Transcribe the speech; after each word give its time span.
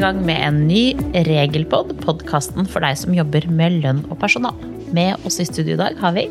i 0.00 0.02
gang 0.02 0.20
med 0.24 0.38
en 0.40 0.60
ny 0.64 0.94
Regelpod, 1.26 1.90
podkasten 2.00 2.64
for 2.72 2.80
deg 2.80 2.96
som 2.96 3.12
jobber 3.12 3.44
med 3.52 3.82
lønn 3.82 3.98
og 4.08 4.16
personal. 4.22 4.56
Med 4.96 5.20
oss 5.28 5.36
i 5.42 5.44
studio 5.44 5.74
i 5.74 5.80
dag 5.80 5.98
har 6.00 6.14
vi 6.16 6.22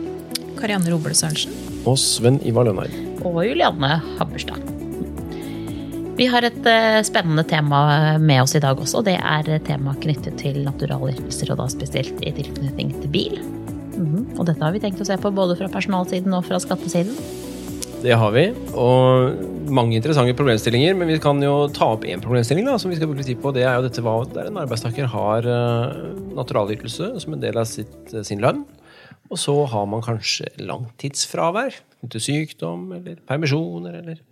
Karianne 0.57 0.89
Roble 0.89 1.13
Sørensen. 1.13 1.53
Og 1.85 1.99
Sven 2.01 2.39
Ivar 2.49 2.65
Lønheim. 2.65 2.95
Og 3.21 3.37
Julianne 3.45 3.99
Habberstad. 4.17 4.63
Vi 6.17 6.25
har 6.33 6.47
et 6.49 6.57
uh, 6.65 6.97
spennende 7.05 7.45
tema 7.45 7.83
med 8.17 8.41
oss 8.41 8.57
i 8.57 8.63
dag 8.63 8.81
også. 8.81 9.03
Det 9.05 9.19
er 9.19 9.51
tema 9.67 9.93
knyttet 10.01 10.41
til 10.41 10.63
naturalytelser, 10.65 11.53
og 11.53 11.61
da 11.61 11.69
spesielt 11.69 12.25
i 12.25 12.33
tilknytning 12.39 12.95
til 12.97 13.13
bil. 13.13 13.37
Mm 13.37 14.07
-hmm. 14.07 14.39
Og 14.39 14.47
dette 14.47 14.65
har 14.65 14.73
vi 14.73 14.79
tenkt 14.79 15.01
å 15.01 15.05
se 15.05 15.17
på 15.17 15.31
både 15.31 15.55
fra 15.55 15.69
personalsiden 15.69 16.33
og 16.33 16.45
fra 16.45 16.59
skattesiden. 16.59 17.13
Det 17.99 18.13
har 18.15 18.31
vi, 18.31 18.45
og 18.79 19.41
mange 19.75 19.97
interessante 19.97 20.31
problemstillinger. 20.37 20.93
Men 20.95 21.09
vi 21.11 21.17
kan 21.19 21.41
jo 21.43 21.67
ta 21.75 21.89
opp 21.97 22.05
én 22.07 22.21
problemstilling 22.23 22.67
da, 22.69 22.77
som 22.79 22.93
vi 22.93 22.95
skal 22.95 23.09
bruke 23.11 23.25
tid 23.27 23.41
på. 23.43 23.51
Det 23.55 23.65
er 23.65 23.75
jo 23.75 23.83
dette 23.83 24.03
hva 24.05 24.21
der 24.31 24.47
en 24.47 24.59
arbeidstaker 24.61 25.09
har 25.11 25.47
uh, 25.47 26.13
naturalytelse 26.37 27.09
som 27.19 27.35
en 27.35 27.43
del 27.43 27.59
av 27.59 27.67
sitt, 27.67 27.97
uh, 28.13 28.23
sin 28.23 28.39
lønn. 28.43 28.63
Og 29.27 29.41
så 29.43 29.57
har 29.73 29.91
man 29.91 30.05
kanskje 30.05 30.47
langtidsfravær 30.63 31.75
til 32.07 32.23
sykdom 32.23 32.87
eller 32.95 33.19
permisjoner 33.27 33.99
eller 33.99 34.23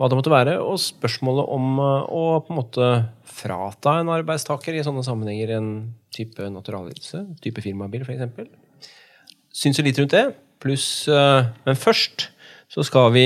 hva 0.00 0.08
det 0.08 0.16
måtte 0.22 0.32
være. 0.32 0.56
Og 0.64 0.80
spørsmålet 0.80 1.52
om 1.52 1.76
å 1.84 2.24
på 2.40 2.56
en 2.56 2.60
måte 2.62 2.90
frata 3.28 3.98
en 4.00 4.16
arbeidstaker 4.16 4.80
i 4.80 4.84
sånne 4.86 5.04
sammenhenger 5.04 5.58
en 5.60 5.70
type 6.16 6.48
naturalytelse, 6.56 7.26
type 7.44 7.68
firmabil 7.68 8.08
f.eks. 8.08 8.48
Syns 9.60 9.76
jo 9.76 9.84
litt 9.84 10.00
rundt 10.00 10.16
det. 10.16 10.28
Pluss 10.60 11.04
Men 11.08 11.78
først 11.78 12.30
så 12.70 12.84
skal 12.86 13.10
vi 13.14 13.24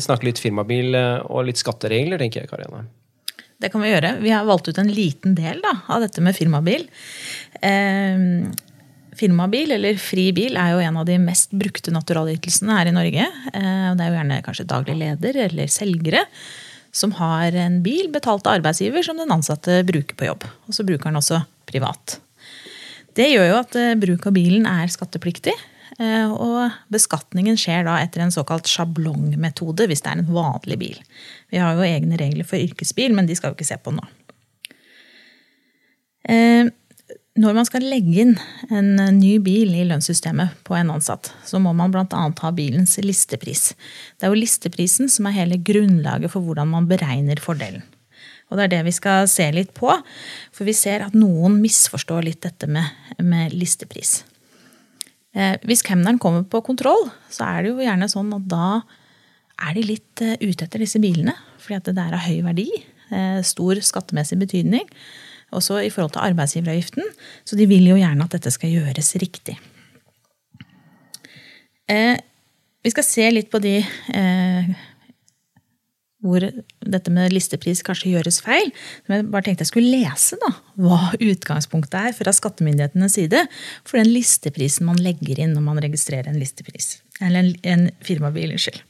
snakke 0.00 0.30
litt 0.30 0.40
firmabil 0.40 0.96
og 0.96 1.42
litt 1.48 1.60
skatteregler, 1.60 2.20
tenker 2.20 2.42
jeg, 2.42 2.50
Karina. 2.50 2.86
Det 3.60 3.70
kan 3.72 3.80
vi 3.80 3.90
gjøre. 3.90 4.16
Vi 4.20 4.32
har 4.32 4.44
valgt 4.48 4.68
ut 4.68 4.78
en 4.80 4.92
liten 4.92 5.34
del 5.36 5.62
da, 5.64 5.72
av 5.92 6.04
dette 6.04 6.20
med 6.24 6.36
firmabil. 6.36 6.84
Eh, 7.64 8.24
firmabil, 9.16 9.72
eller 9.78 9.96
fri 10.00 10.28
bil, 10.36 10.58
er 10.60 10.74
jo 10.74 10.82
en 10.84 11.00
av 11.00 11.08
de 11.08 11.16
mest 11.22 11.54
brukte 11.56 11.94
naturalytelsene 11.94 12.76
her 12.76 12.90
i 12.90 12.96
Norge. 12.96 13.28
Eh, 13.52 13.88
det 13.96 14.04
er 14.04 14.10
jo 14.10 14.18
gjerne 14.18 14.42
kanskje 14.44 14.68
daglig 14.72 14.98
leder 15.00 15.40
eller 15.46 15.72
selgere 15.72 16.26
som 16.96 17.12
har 17.18 17.56
en 17.60 17.80
bil 17.84 18.08
betalt 18.12 18.46
av 18.48 18.58
arbeidsgiver 18.58 19.04
som 19.04 19.18
den 19.20 19.32
ansatte 19.32 19.82
bruker 19.88 20.16
på 20.16 20.28
jobb. 20.28 20.46
Og 20.68 20.76
så 20.76 20.84
bruker 20.88 21.10
den 21.10 21.20
også 21.20 21.42
privat. 21.68 22.18
Det 23.16 23.30
gjør 23.32 23.50
jo 23.50 23.58
at 23.62 23.80
eh, 23.80 23.96
bruk 24.00 24.28
av 24.28 24.36
bilen 24.36 24.68
er 24.68 24.92
skattepliktig. 24.92 25.56
Eh, 25.96 26.28
og 26.28 26.74
beskatningen 26.92 27.56
skjer 27.56 27.86
da 27.86 27.96
etter 28.02 28.20
en 28.24 28.34
såkalt 28.34 28.68
sjablongmetode 28.68 29.86
hvis 29.88 30.04
det 30.04 30.12
er 30.12 30.20
en 30.20 30.34
vanlig 30.36 30.80
bil. 30.82 30.98
Vi 31.52 31.60
har 31.62 31.76
jo 31.76 31.86
egne 31.86 32.18
regler 32.20 32.48
for 32.48 32.60
yrkesbil, 32.60 33.16
men 33.16 33.28
de 33.28 33.36
skal 33.38 33.54
vi 33.54 33.60
ikke 33.60 33.70
se 33.70 33.78
på 33.80 33.94
nå. 33.96 34.04
Eh, 36.28 36.68
når 37.36 37.56
man 37.56 37.66
skal 37.68 37.84
legge 37.84 38.22
inn 38.24 38.36
en 38.72 38.94
ny 39.18 39.34
bil 39.44 39.74
i 39.76 39.84
lønnssystemet 39.88 40.62
på 40.66 40.76
en 40.76 40.94
ansatt, 40.94 41.30
så 41.44 41.60
må 41.60 41.74
man 41.76 41.92
bl.a. 41.92 42.06
ha 42.08 42.52
bilens 42.56 42.96
listepris. 43.04 43.74
Det 44.16 44.26
er 44.26 44.32
jo 44.32 44.40
listeprisen 44.40 45.12
som 45.12 45.28
er 45.28 45.36
hele 45.36 45.60
grunnlaget 45.60 46.32
for 46.32 46.44
hvordan 46.44 46.72
man 46.72 46.88
beregner 46.88 47.40
fordelen. 47.40 47.84
Og 48.48 48.56
det 48.56 48.66
er 48.66 48.72
det 48.76 48.84
vi 48.86 48.94
skal 48.94 49.26
se 49.28 49.48
litt 49.52 49.72
på, 49.76 49.90
for 50.54 50.68
vi 50.68 50.76
ser 50.76 51.04
at 51.04 51.16
noen 51.18 51.58
misforstår 51.60 52.24
litt 52.28 52.44
dette 52.46 52.68
med, 52.70 52.88
med 53.20 53.52
listepris. 53.56 54.20
Eh, 55.36 55.56
hvis 55.68 55.84
kemneren 55.84 56.18
kommer 56.22 56.46
på 56.48 56.62
kontroll, 56.64 57.10
så 57.32 57.44
er 57.44 57.64
det 57.64 57.74
jo 57.74 57.84
gjerne 57.84 58.08
sånn 58.08 58.32
at 58.38 58.48
da 58.48 58.68
er 59.66 59.76
de 59.76 59.84
litt 59.84 60.24
eh, 60.24 60.38
ute 60.40 60.64
etter 60.64 60.80
disse 60.80 61.00
bilene. 61.02 61.34
Fordi 61.60 61.76
at 61.76 61.88
det 61.90 61.96
der 61.98 62.16
av 62.16 62.24
høy 62.24 62.40
verdi. 62.46 62.68
Eh, 63.12 63.40
stor 63.46 63.80
skattemessig 63.84 64.40
betydning. 64.40 64.88
Også 65.56 65.78
i 65.84 65.92
forhold 65.92 66.16
til 66.16 66.24
arbeidsgiveravgiften. 66.24 67.04
Så 67.44 67.58
de 67.58 67.68
vil 67.68 67.84
jo 67.90 68.00
gjerne 68.00 68.24
at 68.24 68.38
dette 68.38 68.52
skal 68.54 68.72
gjøres 68.72 69.14
riktig. 69.22 69.58
Vi 71.86 72.90
skal 72.90 73.04
se 73.06 73.28
litt 73.30 73.46
på 73.52 73.60
de 73.62 73.76
hvor 76.24 76.42
dette 76.42 77.12
med 77.12 77.34
listepris 77.34 77.82
kanskje 77.86 78.14
gjøres 78.14 78.40
feil. 78.44 78.70
Men 79.06 79.20
jeg 79.20 79.28
bare 79.32 79.46
tenkte 79.46 79.66
jeg 79.66 79.72
skulle 79.72 80.00
lese 80.00 80.38
da, 80.40 80.52
hva 80.80 81.12
utgangspunktet 81.14 81.98
er 82.00 82.16
fra 82.16 82.34
skattemyndighetenes 82.34 83.18
side 83.18 83.44
for 83.82 84.00
den 84.00 84.10
listeprisen 84.14 84.88
man 84.88 85.00
legger 85.02 85.42
inn 85.42 85.54
når 85.56 85.66
man 85.68 85.82
registrerer 85.84 86.30
en 86.30 86.40
listepris. 86.40 87.00
Eller 87.20 87.42
en, 87.42 87.52
en 87.68 87.88
firmabil. 88.04 88.54
Unnskyld. 88.56 88.82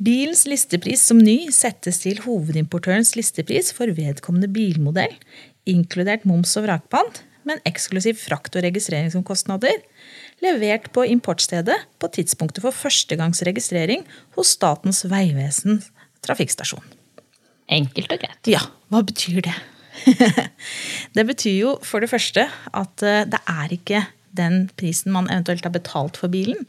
Bilens 0.00 0.46
listepris 0.48 1.02
som 1.10 1.20
ny 1.20 1.50
settes 1.54 2.00
til 2.02 2.20
hovedimportørens 2.24 3.14
listepris 3.18 3.72
for 3.76 3.92
vedkommende 3.96 4.48
bilmodell, 4.52 5.12
inkludert 5.68 6.26
moms 6.28 6.54
og 6.60 6.66
vrakpant, 6.66 7.22
men 7.48 7.60
eksklusiv 7.68 8.18
frakt- 8.20 8.56
og 8.56 8.64
registreringsomkostnader, 8.66 9.80
levert 10.44 10.90
på 10.92 11.06
importstedet 11.08 11.76
på 12.00 12.10
tidspunktet 12.12 12.64
for 12.64 12.76
førstegangsregistrering 12.76 14.04
hos 14.36 14.54
Statens 14.56 15.02
vegvesen 15.08 15.80
trafikkstasjon. 16.26 16.84
Enkelt 17.70 18.12
og 18.12 18.22
greit. 18.22 18.50
Ja, 18.50 18.62
hva 18.90 19.02
betyr 19.06 19.42
det? 19.46 19.56
det 21.16 21.26
betyr 21.28 21.56
jo 21.56 21.74
for 21.86 22.02
det 22.02 22.10
første 22.10 22.46
at 22.48 23.04
eh, 23.06 23.26
det 23.28 23.40
er 23.50 23.74
ikke 23.76 24.04
den 24.36 24.64
prisen 24.78 25.12
man 25.14 25.28
eventuelt 25.30 25.66
har 25.66 25.74
betalt 25.74 26.18
for 26.20 26.30
bilen, 26.32 26.62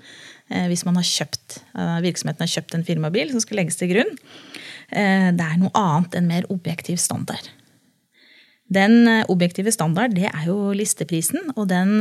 eh, 0.49 0.67
hvis 0.69 0.83
man 0.87 0.97
har 0.97 1.05
kjøpt, 1.05 1.61
eh, 1.77 1.97
virksomheten 2.05 2.45
har 2.45 2.53
kjøpt 2.53 2.77
en 2.77 2.85
firmabil 2.87 3.33
som 3.33 3.43
skal 3.43 3.61
legges 3.61 3.79
til 3.81 3.93
grunn. 3.93 4.13
Det 4.91 5.39
er 5.45 5.53
noe 5.55 5.71
annet 5.79 6.17
enn 6.19 6.25
mer 6.27 6.43
objektiv 6.51 6.97
standard. 6.99 7.45
Den 8.67 9.07
objektive 9.31 9.71
standard 9.71 10.17
det 10.17 10.25
er 10.27 10.49
jo 10.49 10.73
listeprisen, 10.75 11.53
og 11.55 11.69
den, 11.69 11.93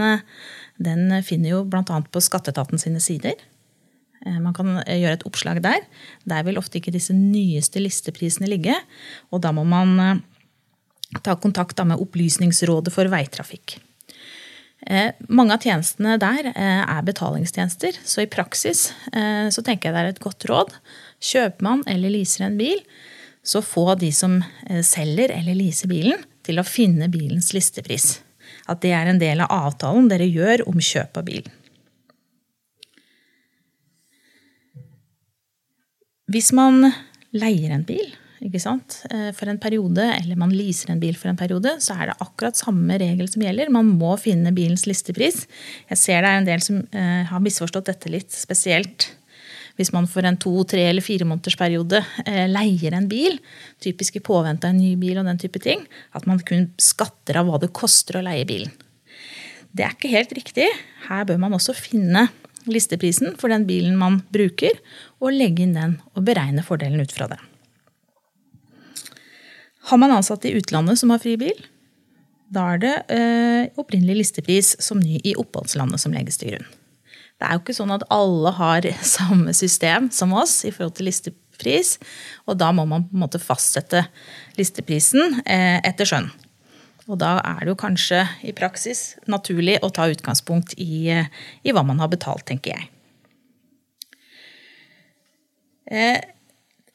den 0.82 1.04
finner 1.22 1.52
jo 1.52 1.60
bl.a. 1.70 1.84
på 1.86 2.22
skatteetaten 2.24 2.82
sine 2.82 2.98
sider. 2.98 3.38
Eh, 4.26 4.40
man 4.40 4.54
kan 4.56 4.78
eh, 4.82 4.98
gjøre 5.00 5.18
et 5.18 5.26
oppslag 5.28 5.62
der. 5.64 5.84
Der 6.28 6.44
vil 6.46 6.60
ofte 6.60 6.80
ikke 6.80 6.94
disse 6.94 7.16
nyeste 7.16 7.82
listeprisene 7.82 8.50
ligge. 8.50 8.76
Og 9.32 9.42
da 9.44 9.52
må 9.56 9.64
man 9.68 9.94
eh, 10.04 11.20
ta 11.24 11.36
kontakt 11.40 11.80
med 11.84 12.00
Opplysningsrådet 12.00 12.92
for 12.94 13.10
veitrafikk. 13.10 13.80
Mange 15.28 15.52
av 15.52 15.60
tjenestene 15.60 16.14
der 16.16 16.46
er 16.56 17.02
betalingstjenester, 17.04 17.98
så 18.00 18.22
i 18.22 18.30
praksis 18.32 18.86
så 19.52 19.64
tenker 19.66 19.90
jeg 19.90 19.92
det 19.92 20.00
er 20.00 20.08
et 20.14 20.22
godt 20.24 20.46
råd. 20.48 20.72
Kjøper 21.20 21.66
man 21.66 21.82
eller 21.90 22.14
leaser 22.14 22.46
en 22.46 22.56
bil, 22.56 22.80
så 23.44 23.60
få 23.60 23.98
de 24.00 24.08
som 24.16 24.38
selger 24.88 25.34
eller 25.36 25.58
leaser 25.58 25.90
bilen, 25.90 26.24
til 26.48 26.62
å 26.62 26.64
finne 26.64 27.10
bilens 27.12 27.52
listepris. 27.52 28.22
At 28.72 28.80
det 28.80 28.94
er 28.96 29.12
en 29.12 29.20
del 29.20 29.44
av 29.44 29.52
avtalen 29.66 30.08
dere 30.08 30.30
gjør 30.30 30.64
om 30.72 30.80
kjøp 30.80 31.20
av 31.20 31.28
bilen. 31.28 31.59
Hvis 36.30 36.52
man 36.54 36.84
leier 37.34 37.72
en 37.74 37.86
bil 37.86 38.12
eh, 38.40 39.30
for 39.36 39.50
en 39.50 39.60
periode, 39.60 40.04
eller 40.14 40.38
man 40.38 40.52
leaser 40.54 40.92
en 40.92 41.00
bil 41.02 41.16
for 41.18 41.30
en 41.30 41.38
periode, 41.38 41.72
så 41.82 41.96
er 41.96 42.10
det 42.10 42.18
akkurat 42.22 42.58
samme 42.58 42.98
regel 43.02 43.28
som 43.30 43.42
gjelder. 43.42 43.72
Man 43.74 43.90
må 43.98 44.14
finne 44.20 44.52
bilens 44.54 44.86
listepris. 44.86 45.46
Jeg 45.90 45.98
ser 45.98 46.22
det 46.22 46.30
er 46.30 46.42
en 46.42 46.46
del 46.48 46.62
som 46.62 46.84
eh, 46.94 47.24
har 47.26 47.42
misforstått 47.42 47.90
dette 47.90 48.12
litt, 48.12 48.30
spesielt 48.34 49.10
hvis 49.78 49.94
man 49.94 50.04
for 50.10 50.26
en 50.28 50.36
to, 50.36 50.52
tre 50.68 50.82
eller 50.90 51.00
fire 51.00 51.24
måneders 51.24 51.56
periode 51.56 52.02
eh, 52.26 52.44
leier 52.50 52.94
en 52.94 53.08
bil, 53.08 53.38
typisk 53.80 54.18
i 54.18 54.24
påvente 54.24 54.68
av 54.68 54.74
en 54.74 54.82
ny 54.82 54.92
bil 55.00 55.18
og 55.18 55.26
den 55.30 55.40
type 55.40 55.62
ting, 55.62 55.86
at 56.12 56.26
man 56.28 56.42
kun 56.44 56.68
skatter 56.80 57.40
av 57.40 57.48
hva 57.48 57.60
det 57.62 57.72
koster 57.76 58.20
å 58.20 58.24
leie 58.26 58.44
bilen. 58.48 58.74
Det 59.72 59.86
er 59.86 59.94
ikke 59.94 60.12
helt 60.12 60.34
riktig. 60.36 60.66
Her 61.06 61.24
bør 61.26 61.40
man 61.40 61.56
også 61.56 61.72
finne 61.78 62.28
listeprisen 62.68 63.36
for 63.40 63.52
den 63.52 63.64
bilen 63.68 63.96
man 63.96 64.20
bruker, 64.34 64.76
og 65.20 65.36
legge 65.36 65.64
inn 65.64 65.76
den 65.76 65.98
og 66.14 66.24
beregne 66.26 66.64
fordelen 66.66 67.02
ut 67.04 67.12
fra 67.14 67.28
det. 67.30 67.38
Har 69.90 70.00
man 70.00 70.12
ansatte 70.14 70.50
i 70.50 70.56
utlandet 70.58 71.00
som 71.00 71.12
har 71.12 71.22
fri 71.22 71.36
bil, 71.40 71.56
da 72.50 72.66
er 72.74 72.82
det 72.82 72.94
eh, 73.14 73.70
opprinnelig 73.78 74.24
listepris 74.24 74.74
som 74.82 75.00
ny 75.00 75.20
i 75.22 75.36
oppholdslandet 75.38 76.02
som 76.02 76.14
legges 76.14 76.40
til 76.40 76.54
grunn. 76.54 76.68
Det 77.40 77.46
er 77.46 77.56
jo 77.56 77.62
ikke 77.62 77.76
sånn 77.76 77.94
at 77.94 78.04
alle 78.12 78.52
har 78.58 78.88
samme 79.16 79.54
system 79.56 80.10
som 80.14 80.34
oss 80.36 80.60
i 80.66 80.74
forhold 80.74 80.98
til 80.98 81.08
listepris, 81.08 81.96
og 82.50 82.58
da 82.60 82.72
må 82.74 82.86
man 82.90 83.06
på 83.06 83.16
en 83.16 83.24
måte 83.24 83.42
fastsette 83.42 84.04
listeprisen 84.58 85.40
eh, 85.44 85.78
etter 85.86 86.08
skjønn. 86.08 86.30
Og 87.10 87.18
da 87.18 87.38
er 87.42 87.64
det 87.64 87.72
jo 87.72 87.80
kanskje 87.80 88.22
i 88.46 88.52
praksis 88.54 89.16
naturlig 89.30 89.80
å 89.82 89.90
ta 89.94 90.06
utgangspunkt 90.10 90.76
i, 90.78 91.10
i 91.10 91.74
hva 91.74 91.82
man 91.86 91.98
har 92.02 92.10
betalt, 92.12 92.44
tenker 92.46 92.76
jeg. 92.76 92.90
Eh, 95.90 96.20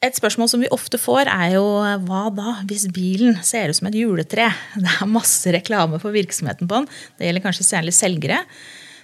et 0.04 0.16
spørsmål 0.18 0.48
som 0.50 0.62
vi 0.62 0.70
ofte 0.72 0.98
får, 1.00 1.28
er 1.30 1.56
jo 1.56 1.64
hva 2.06 2.26
da 2.34 2.56
hvis 2.68 2.86
bilen 2.94 3.38
ser 3.46 3.70
ut 3.70 3.78
som 3.78 3.88
et 3.90 3.98
juletre? 3.98 4.48
Det 4.82 4.96
er 4.96 5.10
masse 5.10 5.52
reklame 5.54 6.00
for 6.02 6.16
virksomheten 6.16 6.68
på 6.68 6.80
den. 6.80 6.90
Det 7.18 7.28
gjelder 7.28 7.44
kanskje 7.44 7.68
særlig 7.68 7.96
selgere 7.96 8.42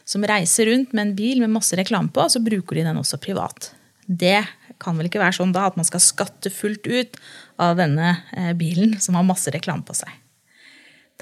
som 0.08 0.24
reiser 0.26 0.66
rundt 0.68 0.92
med 0.92 1.06
en 1.06 1.14
bil 1.16 1.40
med 1.44 1.52
masse 1.54 1.76
reklame 1.78 2.10
på, 2.12 2.24
og 2.24 2.32
så 2.34 2.42
bruker 2.42 2.80
de 2.80 2.88
den 2.88 2.98
også 2.98 3.20
privat. 3.22 3.70
Det 4.02 4.40
kan 4.82 4.98
vel 4.98 5.06
ikke 5.06 5.22
være 5.22 5.36
sånn 5.38 5.54
da 5.54 5.68
at 5.68 5.78
man 5.78 5.86
skal 5.86 6.02
skatte 6.02 6.50
fullt 6.52 6.88
ut 6.90 7.20
av 7.62 7.78
denne 7.78 8.16
eh, 8.34 8.50
bilen 8.58 8.98
som 9.00 9.16
har 9.16 9.26
masse 9.26 9.52
reklame 9.54 9.86
på 9.86 9.96
seg. 9.96 10.10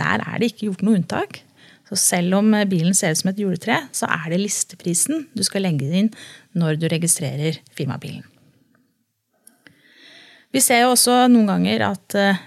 Der 0.01 0.25
er 0.25 0.41
det 0.41 0.53
ikke 0.53 0.71
gjort 0.71 0.85
noe 0.87 0.97
unntak. 0.97 1.43
Så 1.91 1.99
selv 1.99 2.39
om 2.39 2.55
bilen 2.71 2.95
ser 2.95 3.13
ut 3.13 3.21
som 3.21 3.33
et 3.33 3.41
juletre, 3.43 3.77
så 3.93 4.09
er 4.09 4.31
det 4.33 4.45
listeprisen 4.45 5.27
du 5.35 5.43
skal 5.47 5.67
legge 5.67 5.91
inn 5.91 6.13
når 6.57 6.79
du 6.81 6.87
registrerer 6.89 7.59
firmabilen. 7.77 8.23
Vi 10.51 10.63
ser 10.63 10.83
jo 10.85 10.95
også 10.95 11.25
noen 11.31 11.49
ganger 11.51 11.85
at 11.93 12.19
eh, 12.19 12.39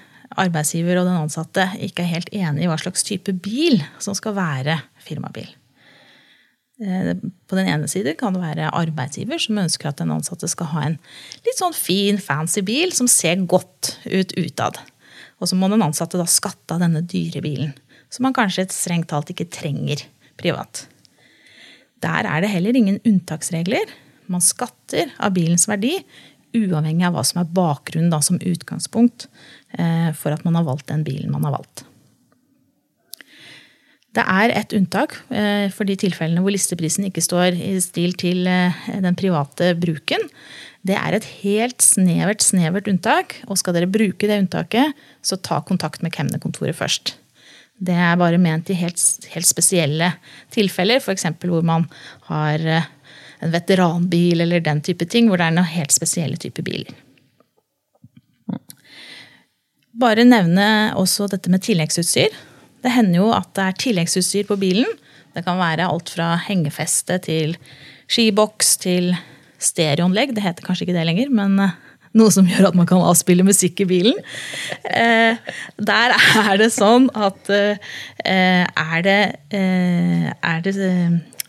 arbeidsgiver 0.43 0.99
og 0.99 1.07
den 1.07 1.19
ansatte 1.21 1.69
ikke 1.83 2.03
er 2.03 2.15
helt 2.17 2.31
enige 2.35 2.65
i 2.65 2.71
hva 2.71 2.77
slags 2.81 3.05
type 3.07 3.35
bil 3.45 3.79
som 4.03 4.15
skal 4.17 4.35
være 4.35 4.79
firmabil. 5.05 5.47
Eh, 6.83 7.13
på 7.15 7.59
den 7.59 7.69
ene 7.71 7.87
side 7.87 8.15
kan 8.19 8.35
det 8.35 8.43
være 8.43 8.73
arbeidsgiver 8.75 9.39
som 9.39 9.61
ønsker 9.61 9.91
at 9.91 10.01
den 10.01 10.11
ansatte 10.15 10.49
skal 10.51 10.71
ha 10.73 10.87
en 10.89 10.97
litt 11.45 11.59
sånn 11.59 11.75
fin, 11.77 12.19
fancy 12.19 12.63
bil 12.65 12.91
som 12.95 13.07
ser 13.11 13.45
godt 13.47 13.95
ut 14.09 14.35
utad. 14.35 14.81
Og 15.39 15.49
så 15.49 15.59
må 15.59 15.69
den 15.71 15.85
ansatte 15.85 16.19
da 16.19 16.27
skatte 16.29 16.75
av 16.75 16.83
denne 16.83 17.03
dyre 17.07 17.43
bilen, 17.43 17.71
som 18.11 18.27
man 18.27 18.35
kanskje 18.35 18.67
strengt 18.73 19.11
talt 19.11 19.31
ikke 19.31 19.51
trenger 19.51 20.03
privat. 20.39 20.87
Der 22.03 22.27
er 22.27 22.43
det 22.43 22.51
heller 22.51 22.75
ingen 22.75 22.99
unntaksregler. 23.07 23.91
Man 24.31 24.43
skatter 24.43 25.11
av 25.23 25.35
bilens 25.35 25.67
verdi 25.69 25.97
uavhengig 26.53 27.07
av 27.07 27.15
hva 27.17 27.23
som 27.27 27.41
er 27.41 27.55
bakgrunnen 27.55 28.11
da, 28.13 28.21
som 28.23 28.41
utgangspunkt 28.41 29.27
eh, 29.77 30.11
for 30.17 30.35
at 30.35 30.45
man 30.47 30.57
har 30.59 30.67
valgt 30.67 30.89
den 30.91 31.05
bilen 31.07 31.33
man 31.33 31.45
har 31.47 31.57
valgt. 31.57 31.85
Det 34.13 34.21
er 34.29 34.51
et 34.53 34.73
unntak 34.77 35.15
eh, 35.33 35.71
for 35.73 35.89
de 35.89 35.95
tilfellene 35.97 36.43
hvor 36.43 36.53
listeprisen 36.53 37.07
ikke 37.07 37.23
står 37.25 37.57
i 37.57 37.73
stil 37.81 38.13
til 38.19 38.45
eh, 38.49 38.85
den 39.01 39.17
private 39.17 39.71
bruken. 39.81 40.21
Det 40.85 40.97
er 40.99 41.17
et 41.17 41.25
helt 41.41 41.81
snevert, 41.81 42.43
snevert 42.45 42.89
unntak, 42.91 43.39
og 43.47 43.57
skal 43.57 43.77
dere 43.77 43.89
bruke 43.89 44.29
det 44.29 44.37
unntaket, 44.43 44.93
så 45.25 45.39
ta 45.39 45.61
kontakt 45.65 46.03
med 46.05 46.13
kemnerkontoret 46.13 46.77
først. 46.77 47.15
Det 47.83 47.95
er 47.97 48.19
bare 48.19 48.37
ment 48.37 48.69
i 48.69 48.77
helt, 48.77 49.01
helt 49.33 49.49
spesielle 49.49 50.11
tilfeller, 50.53 51.01
f.eks. 51.01 51.25
hvor 51.41 51.65
man 51.65 51.87
har 52.29 52.67
en 53.43 53.51
veteranbil 53.53 54.43
eller 54.45 54.63
den 54.63 54.81
type 54.85 55.07
ting, 55.09 55.27
hvor 55.27 55.41
det 55.41 55.49
er 55.49 55.57
noen 55.57 55.73
helt 55.75 55.93
spesielle 55.95 56.39
typer 56.39 56.65
biler. 56.65 56.93
Bare 59.93 60.25
nevne 60.25 60.65
også 60.97 61.27
dette 61.29 61.51
med 61.53 61.61
tilleggsutstyr. 61.65 62.33
Det 62.83 62.91
hender 62.91 63.19
jo 63.21 63.29
at 63.35 63.51
det 63.55 63.67
er 63.67 63.81
tilleggsutstyr 63.83 64.47
på 64.49 64.57
bilen. 64.59 64.89
Det 65.33 65.43
kan 65.45 65.59
være 65.59 65.87
alt 65.89 66.11
fra 66.13 66.33
hengefeste 66.47 67.19
til 67.25 67.55
skiboks 68.11 68.77
til 68.83 69.13
stereoanlegg. 69.63 70.33
Det 70.35 70.43
heter 70.43 70.65
kanskje 70.65 70.87
ikke 70.87 70.97
det 70.97 71.05
lenger, 71.07 71.31
men 71.33 71.55
eh, 71.61 71.75
noe 72.17 72.33
som 72.33 72.49
gjør 72.49 72.69
at 72.69 72.77
man 72.77 72.89
kan 72.89 73.01
avspille 73.05 73.45
musikk 73.45 73.83
i 73.85 73.89
bilen. 73.89 74.17
Eh, 74.89 75.39
der 75.77 76.17
er 76.43 76.57
det 76.61 76.69
sånn 76.75 77.09
at 77.13 77.53
eh, 77.53 77.93
er 78.65 79.05
det, 79.05 79.21
er 79.53 80.65
det 80.65 80.75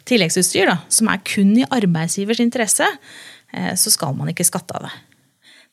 tilleggsutstyr 0.09 0.69
da, 0.71 0.79
som 0.93 1.09
er 1.11 1.23
kun 1.27 1.55
i 1.59 1.67
arbeidsgivers 1.73 2.43
interesse, 2.45 2.87
eh, 3.55 3.73
så 3.79 3.93
skal 3.93 4.17
man 4.19 4.31
ikke 4.33 4.47
skatte 4.47 4.77
av 4.77 4.89
det. 4.89 4.95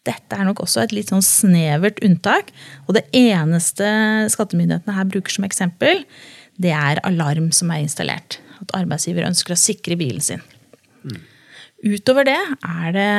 Dette 0.07 0.37
er 0.37 0.47
nok 0.47 0.63
også 0.63 0.81
et 0.81 0.95
litt 0.95 1.11
sånn 1.11 1.21
snevert 1.21 1.99
unntak. 2.05 2.49
Og 2.87 2.95
det 2.97 3.03
eneste 3.13 3.85
skattemyndighetene 4.33 4.95
her 4.95 5.09
bruker 5.09 5.35
som 5.35 5.45
eksempel, 5.45 6.01
det 6.61 6.73
er 6.73 7.01
alarm 7.05 7.51
som 7.53 7.69
er 7.73 7.83
installert. 7.83 8.39
At 8.63 8.73
arbeidsgiver 8.79 9.27
ønsker 9.27 9.53
å 9.53 9.59
sikre 9.59 9.97
bilen 9.99 10.23
sin. 10.25 10.41
Mm. 11.05 11.21
Utover 11.93 12.25
det 12.25 12.39
er 12.39 12.97
det 12.97 13.11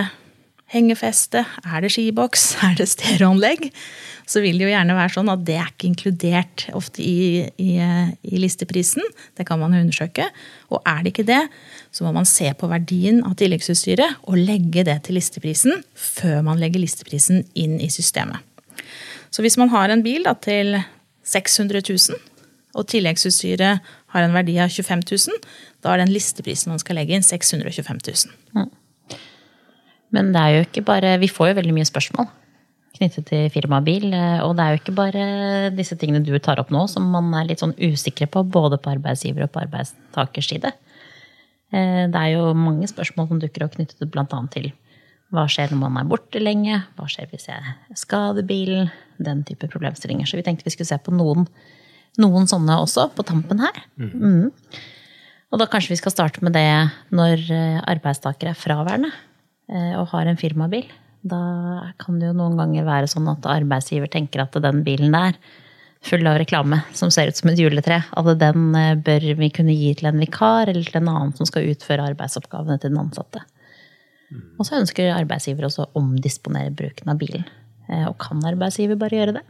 hengefeste, 0.72 1.44
er 1.64 1.84
det 1.84 1.92
skiboks, 1.94 2.52
er 2.66 2.78
det 2.78 2.88
stereoanlegg, 2.90 3.68
så 4.28 4.40
vil 4.40 4.58
det 4.58 4.68
jo 4.68 4.72
gjerne 4.72 4.96
være 4.96 5.12
sånn 5.16 5.30
at 5.32 5.42
det 5.44 5.56
er 5.58 5.70
ikke 5.72 5.88
inkludert 5.90 6.64
ofte 6.78 7.02
i, 7.04 7.42
i, 7.60 7.72
i, 7.82 8.34
listeprisen. 8.40 9.04
Det 9.36 9.44
kan 9.48 9.60
man 9.60 9.74
jo 9.74 9.82
undersøke. 9.82 10.28
Og 10.72 10.80
er 10.88 11.02
det 11.02 11.12
ikke 11.12 11.26
det, 11.28 11.40
så 11.92 12.06
må 12.06 12.14
man 12.16 12.28
se 12.28 12.48
på 12.56 12.70
verdien 12.70 13.20
av 13.26 13.34
tilleggsutstyret 13.40 14.22
og 14.22 14.38
legge 14.38 14.86
det 14.88 15.00
til 15.08 15.18
listeprisen 15.18 15.82
før 15.98 16.40
man 16.46 16.62
legger 16.62 16.80
listeprisen 16.80 17.42
inn 17.58 17.80
i 17.82 17.90
systemet. 17.92 18.40
Så 19.32 19.44
hvis 19.44 19.58
man 19.60 19.72
har 19.72 19.90
en 19.90 20.04
bil 20.04 20.24
da, 20.28 20.36
til 20.38 20.78
600 21.28 21.82
000, 21.88 22.20
og 22.72 22.88
tilleggsutstyret 22.88 23.92
har 24.14 24.24
en 24.24 24.36
verdi 24.36 24.54
av 24.62 24.72
25 24.72 25.02
000, 25.04 25.42
da 25.84 25.92
er 25.92 26.04
den 26.04 26.14
listeprisen 26.14 26.72
man 26.72 26.80
skal 26.80 26.96
legge 27.00 27.16
inn, 27.16 27.26
625 27.26 28.00
000. 28.06 28.38
Mm. 28.56 28.70
Men 30.12 30.30
det 30.34 30.40
er 30.40 30.54
jo 30.54 30.64
ikke 30.66 30.84
bare 30.84 31.16
Vi 31.22 31.30
får 31.32 31.52
jo 31.52 31.58
veldig 31.60 31.74
mye 31.78 31.88
spørsmål 31.88 32.30
knyttet 32.92 33.26
til 33.30 33.48
firmabil. 33.52 34.10
Eh, 34.14 34.40
og 34.44 34.56
det 34.56 34.64
er 34.64 34.74
jo 34.74 34.80
ikke 34.82 34.96
bare 34.96 35.24
disse 35.74 35.96
tingene 35.98 36.22
du 36.24 36.32
tar 36.42 36.60
opp 36.62 36.72
nå 36.74 36.84
som 36.90 37.08
man 37.12 37.32
er 37.38 37.48
litt 37.48 37.62
sånn 37.62 37.74
usikre 37.80 38.28
på, 38.30 38.44
både 38.44 38.78
på 38.82 38.92
arbeidsgiver 38.92 39.46
og 39.46 39.52
på 39.54 39.62
arbeidstakers 39.64 40.50
side. 40.52 40.72
Eh, 41.72 42.04
det 42.12 42.20
er 42.20 42.34
jo 42.36 42.52
mange 42.56 42.88
spørsmål 42.90 43.30
som 43.30 43.42
dukker 43.42 43.66
opp 43.66 43.76
knyttet 43.78 44.12
bl.a. 44.12 44.40
til 44.52 44.72
hva 45.32 45.46
skjer 45.48 45.72
når 45.72 45.80
man 45.80 46.02
er 46.02 46.08
borte 46.10 46.40
lenge, 46.42 46.82
hva 46.98 47.08
skjer 47.08 47.30
hvis 47.32 47.48
jeg 47.48 47.76
skader 47.96 48.44
bilen, 48.44 48.90
den 49.22 49.40
type 49.48 49.70
problemstillinger. 49.72 50.28
Så 50.28 50.36
vi 50.36 50.44
tenkte 50.44 50.68
vi 50.68 50.74
skulle 50.74 50.90
se 50.90 51.00
på 51.00 51.14
noen, 51.16 51.48
noen 52.20 52.48
sånne 52.50 52.76
også 52.84 53.08
på 53.16 53.24
tampen 53.24 53.62
her. 53.64 53.84
Mm. 53.96 54.12
Mm. 54.12 54.82
Og 55.52 55.60
da 55.60 55.68
kanskje 55.68 55.94
vi 55.94 56.00
skal 56.00 56.12
starte 56.12 56.44
med 56.44 56.52
det 56.56 56.68
når 57.16 57.46
eh, 57.48 57.80
arbeidstaker 57.94 58.52
er 58.52 58.58
fraværende. 58.58 59.12
Eh, 59.70 59.94
og 59.98 60.08
har 60.12 60.28
en 60.28 60.40
firmabil, 60.40 60.88
da 61.22 61.42
kan 62.02 62.18
det 62.18 62.30
jo 62.30 62.36
noen 62.36 62.58
ganger 62.58 62.86
være 62.86 63.10
sånn 63.10 63.28
at 63.30 63.46
arbeidsgiver 63.46 64.10
tenker 64.10 64.42
at 64.42 64.56
den 64.64 64.82
bilen 64.86 65.14
der, 65.14 65.38
full 66.02 66.26
av 66.26 66.40
reklame 66.40 66.80
som 66.98 67.12
ser 67.14 67.30
ut 67.30 67.38
som 67.38 67.52
et 67.52 67.60
juletre, 67.62 68.00
at 68.02 68.30
den 68.40 68.72
eh, 68.78 68.98
bør 68.98 69.28
vi 69.38 69.50
kunne 69.54 69.76
gi 69.76 69.92
til 69.98 70.10
en 70.10 70.18
vikar 70.22 70.72
eller 70.72 70.88
til 70.88 70.98
en 70.98 71.10
annen 71.12 71.34
som 71.38 71.46
skal 71.48 71.68
utføre 71.70 72.08
arbeidsoppgavene 72.10 72.80
til 72.82 72.90
den 72.90 73.02
ansatte. 73.04 73.44
Mm. 74.32 74.44
Og 74.58 74.66
så 74.66 74.80
ønsker 74.80 75.12
arbeidsgiver 75.14 75.68
også 75.68 75.86
å 75.86 76.02
omdisponere 76.02 76.74
bruken 76.74 77.12
av 77.12 77.20
bilen. 77.22 77.46
Eh, 77.88 78.06
og 78.08 78.16
kan 78.22 78.42
arbeidsgiver 78.50 78.98
bare 78.98 79.20
gjøre 79.20 79.36
det? 79.38 79.44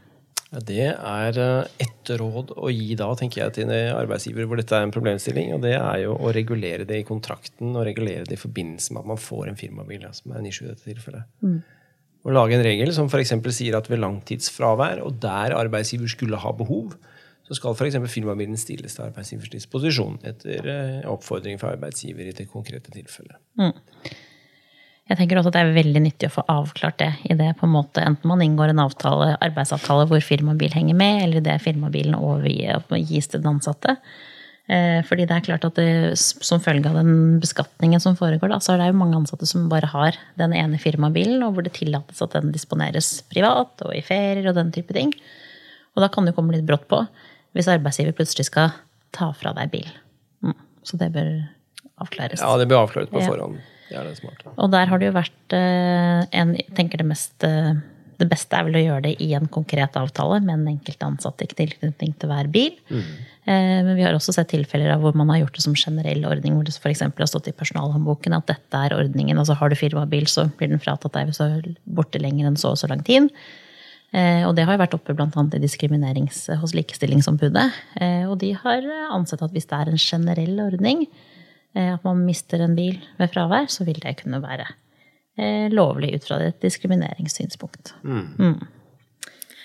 Ja, 0.53 0.61
det 0.69 0.89
er 0.93 1.39
eh, 1.41 1.77
ett 1.81 2.11
råd 2.21 2.53
å 2.61 2.71
gi 2.73 2.97
da, 3.01 3.09
tenker 3.17 3.45
jeg, 3.45 3.55
til 3.57 3.71
arbeidsgiver 3.73 4.49
hvor 4.49 4.61
dette 4.61 4.77
er 4.77 4.85
en 4.85 4.93
problemstilling. 4.93 5.55
Og 5.57 5.63
det 5.65 5.77
er 5.79 6.03
jo 6.05 6.17
å 6.19 6.33
regulere 6.37 6.85
det 6.89 7.01
i 7.01 7.07
kontrakten 7.09 7.73
og 7.73 7.87
regulere 7.89 8.27
det 8.29 8.37
i 8.37 8.43
forbindelse 8.43 8.93
med 8.93 9.05
at 9.05 9.13
man 9.15 9.23
får 9.23 9.49
en 9.49 9.61
firmabil. 9.61 10.05
Ja, 10.05 10.13
som 10.17 10.35
er 10.35 10.43
en 10.43 10.51
issue 10.51 10.67
i 10.67 10.73
dette 10.75 10.85
tilfellet. 10.85 11.25
Mm. 11.41 11.63
Å 12.23 12.35
lage 12.37 12.55
en 12.55 12.63
regel 12.63 12.93
som 12.95 13.09
f.eks. 13.11 13.33
sier 13.57 13.75
at 13.79 13.89
ved 13.91 14.03
langtidsfravær, 14.03 15.01
og 15.03 15.17
der 15.23 15.57
arbeidsgiver 15.59 16.11
skulle 16.13 16.39
ha 16.39 16.53
behov, 16.55 16.93
så 17.49 17.57
skal 17.59 17.75
f.eks. 17.75 17.99
firmabilen 18.13 18.61
stilles 18.61 18.95
til 18.95 19.07
arbeidsgivers 19.09 19.51
disposisjon 19.51 20.21
etter 20.29 20.69
eh, 20.71 21.01
oppfordring 21.11 21.59
fra 21.59 21.73
arbeidsgiver 21.75 22.29
i 22.29 22.37
det 22.37 22.47
konkrete 22.53 22.95
tilfellet. 22.95 23.41
Mm. 23.59 23.73
Jeg 25.11 25.19
tenker 25.19 25.39
også 25.39 25.51
at 25.51 25.57
det 25.57 25.63
er 25.65 25.73
veldig 25.75 26.01
nyttig 26.05 26.29
å 26.29 26.35
få 26.37 26.45
avklart 26.51 27.01
det 27.03 27.11
i 27.27 27.35
det 27.37 27.51
på 27.59 27.67
en 27.67 27.75
måte, 27.75 28.05
enten 28.07 28.31
man 28.31 28.43
inngår 28.45 28.71
en 28.71 28.85
avtale, 28.85 29.33
arbeidsavtale 29.43 30.07
hvor 30.11 30.23
firmabil 30.25 30.73
henger 30.77 30.97
med, 30.97 31.25
eller 31.25 31.43
det 31.45 31.59
firmabilen 31.65 32.15
overgis 32.17 33.29
til 33.33 33.43
den 33.43 33.57
ansatte. 33.57 33.97
Eh, 34.71 35.01
fordi 35.05 35.27
det 35.27 35.35
er 35.35 35.45
klart 35.45 35.65
at 35.67 35.75
det, 35.75 36.15
Som 36.17 36.63
følge 36.63 36.87
av 36.87 36.95
den 36.95 37.41
beskatningen 37.43 38.01
som 38.01 38.15
foregår, 38.17 38.53
da, 38.53 38.61
så 38.63 38.73
er 38.73 38.79
det 38.79 38.93
jo 38.93 39.01
mange 39.01 39.19
ansatte 39.19 39.47
som 39.49 39.69
bare 39.69 39.91
har 39.91 40.17
den 40.39 40.55
ene 40.55 40.79
firmabilen, 40.79 41.43
og 41.43 41.57
hvor 41.57 41.67
det 41.67 41.75
tillates 41.75 42.23
at 42.23 42.37
den 42.39 42.55
disponeres 42.55 43.25
privat 43.33 43.83
og 43.83 43.97
i 43.97 44.05
ferier 44.07 44.49
og 44.49 44.57
den 44.61 44.71
type 44.73 44.95
ting. 44.95 45.11
Og 45.97 46.05
da 46.05 46.09
kan 46.09 46.25
det 46.25 46.37
komme 46.37 46.55
litt 46.55 46.67
brått 46.69 46.87
på 46.89 47.03
hvis 47.53 47.69
arbeidsgiver 47.69 48.15
plutselig 48.17 48.47
skal 48.49 48.71
ta 49.13 49.33
fra 49.37 49.53
deg 49.59 49.75
bil. 49.75 49.91
Mm. 50.47 50.57
Så 50.87 50.97
det 50.97 51.11
bør 51.13 51.35
avklares. 52.03 52.43
Ja, 52.43 52.57
det 52.61 52.69
bør 52.71 52.85
avklares 52.87 53.13
på 53.13 53.23
forhånd. 53.25 53.63
Det 53.93 54.01
er 54.01 54.13
smart. 54.17 54.45
Og 54.57 54.71
der 54.73 54.89
har 54.89 55.01
det 55.01 55.11
jo 55.11 55.17
vært 55.17 55.57
eh, 55.57 56.23
en, 56.41 56.55
jeg 56.59 56.77
tenker 56.77 57.03
det 57.03 57.09
mest 57.09 57.45
eh, 57.47 57.75
det 58.23 58.29
beste 58.31 58.55
er 58.55 58.67
vel 58.69 58.79
å 58.79 58.85
gjøre 58.85 59.05
det 59.09 59.13
i 59.25 59.33
en 59.35 59.49
konkret 59.51 59.97
avtale 59.99 60.39
med 60.45 60.55
en 60.55 60.75
enkelt 60.77 61.01
ansatt 61.03 61.43
i 61.43 61.49
tilknytning 61.51 62.13
til 62.21 62.31
hver 62.31 62.49
bil. 62.53 62.77
Mm. 62.93 63.09
Men 63.49 63.89
vi 63.99 64.05
har 64.05 64.15
også 64.15 64.31
sett 64.37 64.53
tilfeller 64.53 64.93
av 64.95 65.03
hvor 65.03 65.17
man 65.19 65.33
har 65.33 65.41
gjort 65.41 65.57
det 65.57 65.65
som 65.65 65.75
generell 65.75 66.23
ordning, 66.29 66.55
hvor 66.55 66.69
det 66.69 66.77
f.eks. 66.77 67.03
har 67.03 67.27
stått 67.27 67.49
i 67.51 67.55
personalhåndboken 67.57 68.37
at 68.37 68.47
dette 68.53 68.83
er 68.87 68.95
ordningen. 68.95 69.41
altså 69.43 69.57
Har 69.59 69.73
du 69.73 69.75
firmabil, 69.81 70.29
så 70.31 70.45
blir 70.61 70.71
den 70.71 70.79
fratatt 70.79 71.17
deg 71.17 71.33
hvis 71.33 71.43
du 71.43 71.49
er 71.49 71.67
borte 71.99 72.23
lenger 72.23 72.53
enn 72.53 72.61
så 72.61 72.77
og 72.77 72.79
så 72.79 72.93
lang 72.93 73.03
tid. 73.03 73.27
Og 74.13 74.55
det 74.55 74.69
har 74.69 74.77
jo 74.77 74.85
vært 74.85 74.95
oppe 74.95 75.17
bl.a. 75.19 75.27
i 75.27 75.65
diskriminerings 75.65 76.45
hos 76.63 76.77
Likestillingsombudet. 76.79 77.67
Og 78.31 78.39
de 78.39 78.53
har 78.63 78.87
ansett 79.11 79.43
at 79.43 79.57
hvis 79.57 79.67
det 79.67 79.81
er 79.81 79.91
en 79.91 80.05
generell 80.07 80.63
ordning, 80.69 81.09
Eh, 81.11 81.32
at 81.75 82.05
man 82.05 82.25
mister 82.27 82.61
en 82.61 82.75
bil 82.77 82.99
ved 83.19 83.31
fravær, 83.33 83.69
så 83.73 83.85
vil 83.89 84.01
det 84.03 84.17
kunne 84.23 84.43
være 84.43 84.67
eh, 85.39 85.69
lovlig 85.73 86.15
ut 86.17 86.25
fra 86.29 86.41
et 86.45 86.61
diskrimineringssynspunkt. 86.61 87.95
Mm. 88.05 88.27
Mm. 88.39 88.61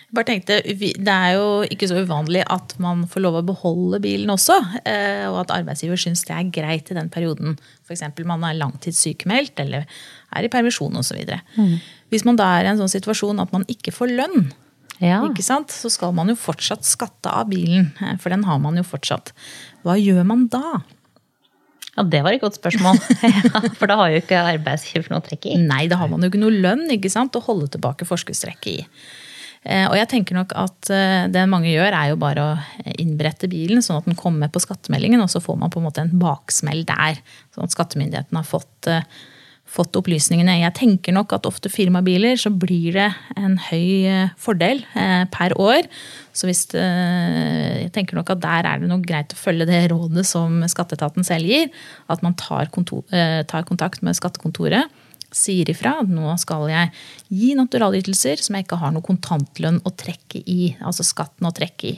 Jeg 0.07 0.15
bare 0.15 0.23
tenkte, 0.29 0.61
Det 0.63 1.07
er 1.11 1.33
jo 1.35 1.63
ikke 1.67 1.87
så 1.89 1.97
uvanlig 1.99 2.43
at 2.47 2.77
man 2.79 3.01
får 3.11 3.19
lov 3.25 3.41
å 3.41 3.45
beholde 3.49 3.99
bilen 3.99 4.29
også. 4.31 4.55
Eh, 4.87 5.25
og 5.27 5.41
at 5.41 5.51
arbeidsgiver 5.51 5.99
syns 5.99 6.23
det 6.23 6.31
er 6.37 6.47
greit 6.55 6.91
i 6.91 6.95
den 6.95 7.09
perioden 7.11 7.57
f.eks. 7.83 8.05
man 8.25 8.43
er 8.47 8.55
langtidssykemeldt 8.55 9.59
eller 9.59 9.83
er 10.31 10.43
i 10.47 10.47
permisjon 10.53 10.95
osv. 10.95 11.19
Mm. 11.57 11.75
Hvis 12.09 12.23
man 12.23 12.39
da 12.39 12.47
er 12.55 12.63
i 12.63 12.71
en 12.71 12.79
sånn 12.79 12.93
situasjon 12.95 13.43
at 13.43 13.51
man 13.51 13.65
ikke 13.67 13.91
får 13.91 14.15
lønn, 14.15 14.53
Ja. 15.03 15.19
ikke 15.27 15.43
sant? 15.43 15.69
så 15.75 15.91
skal 15.91 16.13
man 16.15 16.29
jo 16.31 16.35
fortsatt 16.39 16.83
skatte 16.87 17.27
av 17.29 17.49
bilen. 17.51 17.91
eh, 18.01 18.15
For 18.17 18.29
den 18.29 18.43
har 18.47 18.57
man 18.63 18.77
jo 18.77 18.83
fortsatt. 18.87 19.33
Hva 19.83 19.99
gjør 19.99 20.23
man 20.25 20.47
da? 20.47 20.81
Ja, 21.97 22.03
det 22.05 22.19
var 22.23 22.35
et 22.35 22.43
godt 22.43 22.59
spørsmål. 22.59 22.99
ja, 23.49 23.61
for 23.79 23.89
da 23.89 23.97
har 23.99 24.11
jo 24.13 24.19
ikke 24.21 24.41
arbeidsgiver 24.53 25.09
noe 25.11 25.23
å 25.23 25.27
trekke 25.27 25.53
i. 25.53 25.61
Nei, 25.61 25.85
da 25.91 25.97
har 26.01 26.11
man 26.11 26.21
jo 26.21 26.29
ikke 26.31 26.41
noe 26.43 26.53
lønn 26.53 26.85
ikke 26.93 27.11
sant, 27.13 27.35
å 27.35 27.43
holde 27.47 27.71
tilbake 27.73 28.05
forskuddstrekket 28.07 28.69
i. 28.75 28.83
Eh, 29.67 29.87
Og 29.89 29.97
jeg 29.97 30.07
tenker 30.11 30.37
nok 30.37 30.53
at 30.55 30.91
eh, 30.93 31.25
det 31.33 31.47
mange 31.49 31.71
gjør, 31.73 31.89
er 31.97 32.11
jo 32.13 32.19
bare 32.21 32.43
å 32.43 32.51
innberette 33.01 33.49
bilen, 33.51 33.81
sånn 33.83 33.99
at 33.99 34.05
den 34.07 34.19
kommer 34.19 34.45
med 34.45 34.53
på 34.53 34.61
skattemeldingen, 34.63 35.23
og 35.25 35.31
så 35.33 35.41
får 35.43 35.57
man 35.59 35.73
på 35.73 35.81
en 35.81 35.87
måte 35.89 36.05
en 36.05 36.13
baksmell 36.21 36.85
der. 36.87 37.17
Sånn 37.55 37.65
at 37.65 37.73
skattemyndigheten 37.75 38.37
har 38.39 38.47
fått, 38.47 38.91
eh, 38.93 39.03
fått 39.67 39.97
opplysningene. 39.99 40.59
Jeg 40.61 40.75
tenker 40.77 41.15
nok 41.15 41.35
at 41.35 41.47
ofte 41.49 41.69
firmabiler 41.71 42.39
så 42.39 42.51
blir 42.53 42.95
det 42.95 43.07
en 43.37 43.57
høy 43.67 44.07
eh, 44.07 44.35
fordel 44.39 44.83
eh, 44.97 45.25
per 45.33 45.55
år. 45.59 45.89
Så 46.37 46.49
hvis 46.49 46.65
det, 46.71 46.83
jeg 46.83 47.91
tenker 47.95 48.17
nok 48.17 48.31
at 48.33 48.43
der 48.43 48.69
er 48.69 48.81
det 48.81 48.91
nok 48.91 49.05
greit 49.07 49.35
å 49.35 49.39
følge 49.39 49.67
det 49.69 49.87
rådet 49.93 50.25
som 50.29 50.63
skatteetaten 50.69 51.27
selv 51.27 51.51
gir. 51.51 51.69
At 52.11 52.23
man 52.25 52.37
tar, 52.39 52.71
kontor, 52.73 53.03
eh, 53.11 53.43
tar 53.49 53.67
kontakt 53.69 54.05
med 54.05 54.17
skattekontoret 54.17 55.03
sier 55.35 55.67
ifra 55.69 55.97
at 56.01 56.09
nå 56.09 56.31
skal 56.39 56.69
jeg 56.71 56.91
gi 57.35 57.53
naturalytelser 57.57 58.39
som 58.39 58.55
jeg 58.55 58.63
ikke 58.63 58.79
har 58.79 58.93
noe 58.95 59.05
kontantlønn 59.05 59.81
å 59.85 59.91
trekke 59.91 60.39
i. 60.47 60.71
Altså 60.79 61.05
skatten 61.05 61.49
å 61.49 61.53
trekke 61.55 61.89
i. 61.91 61.95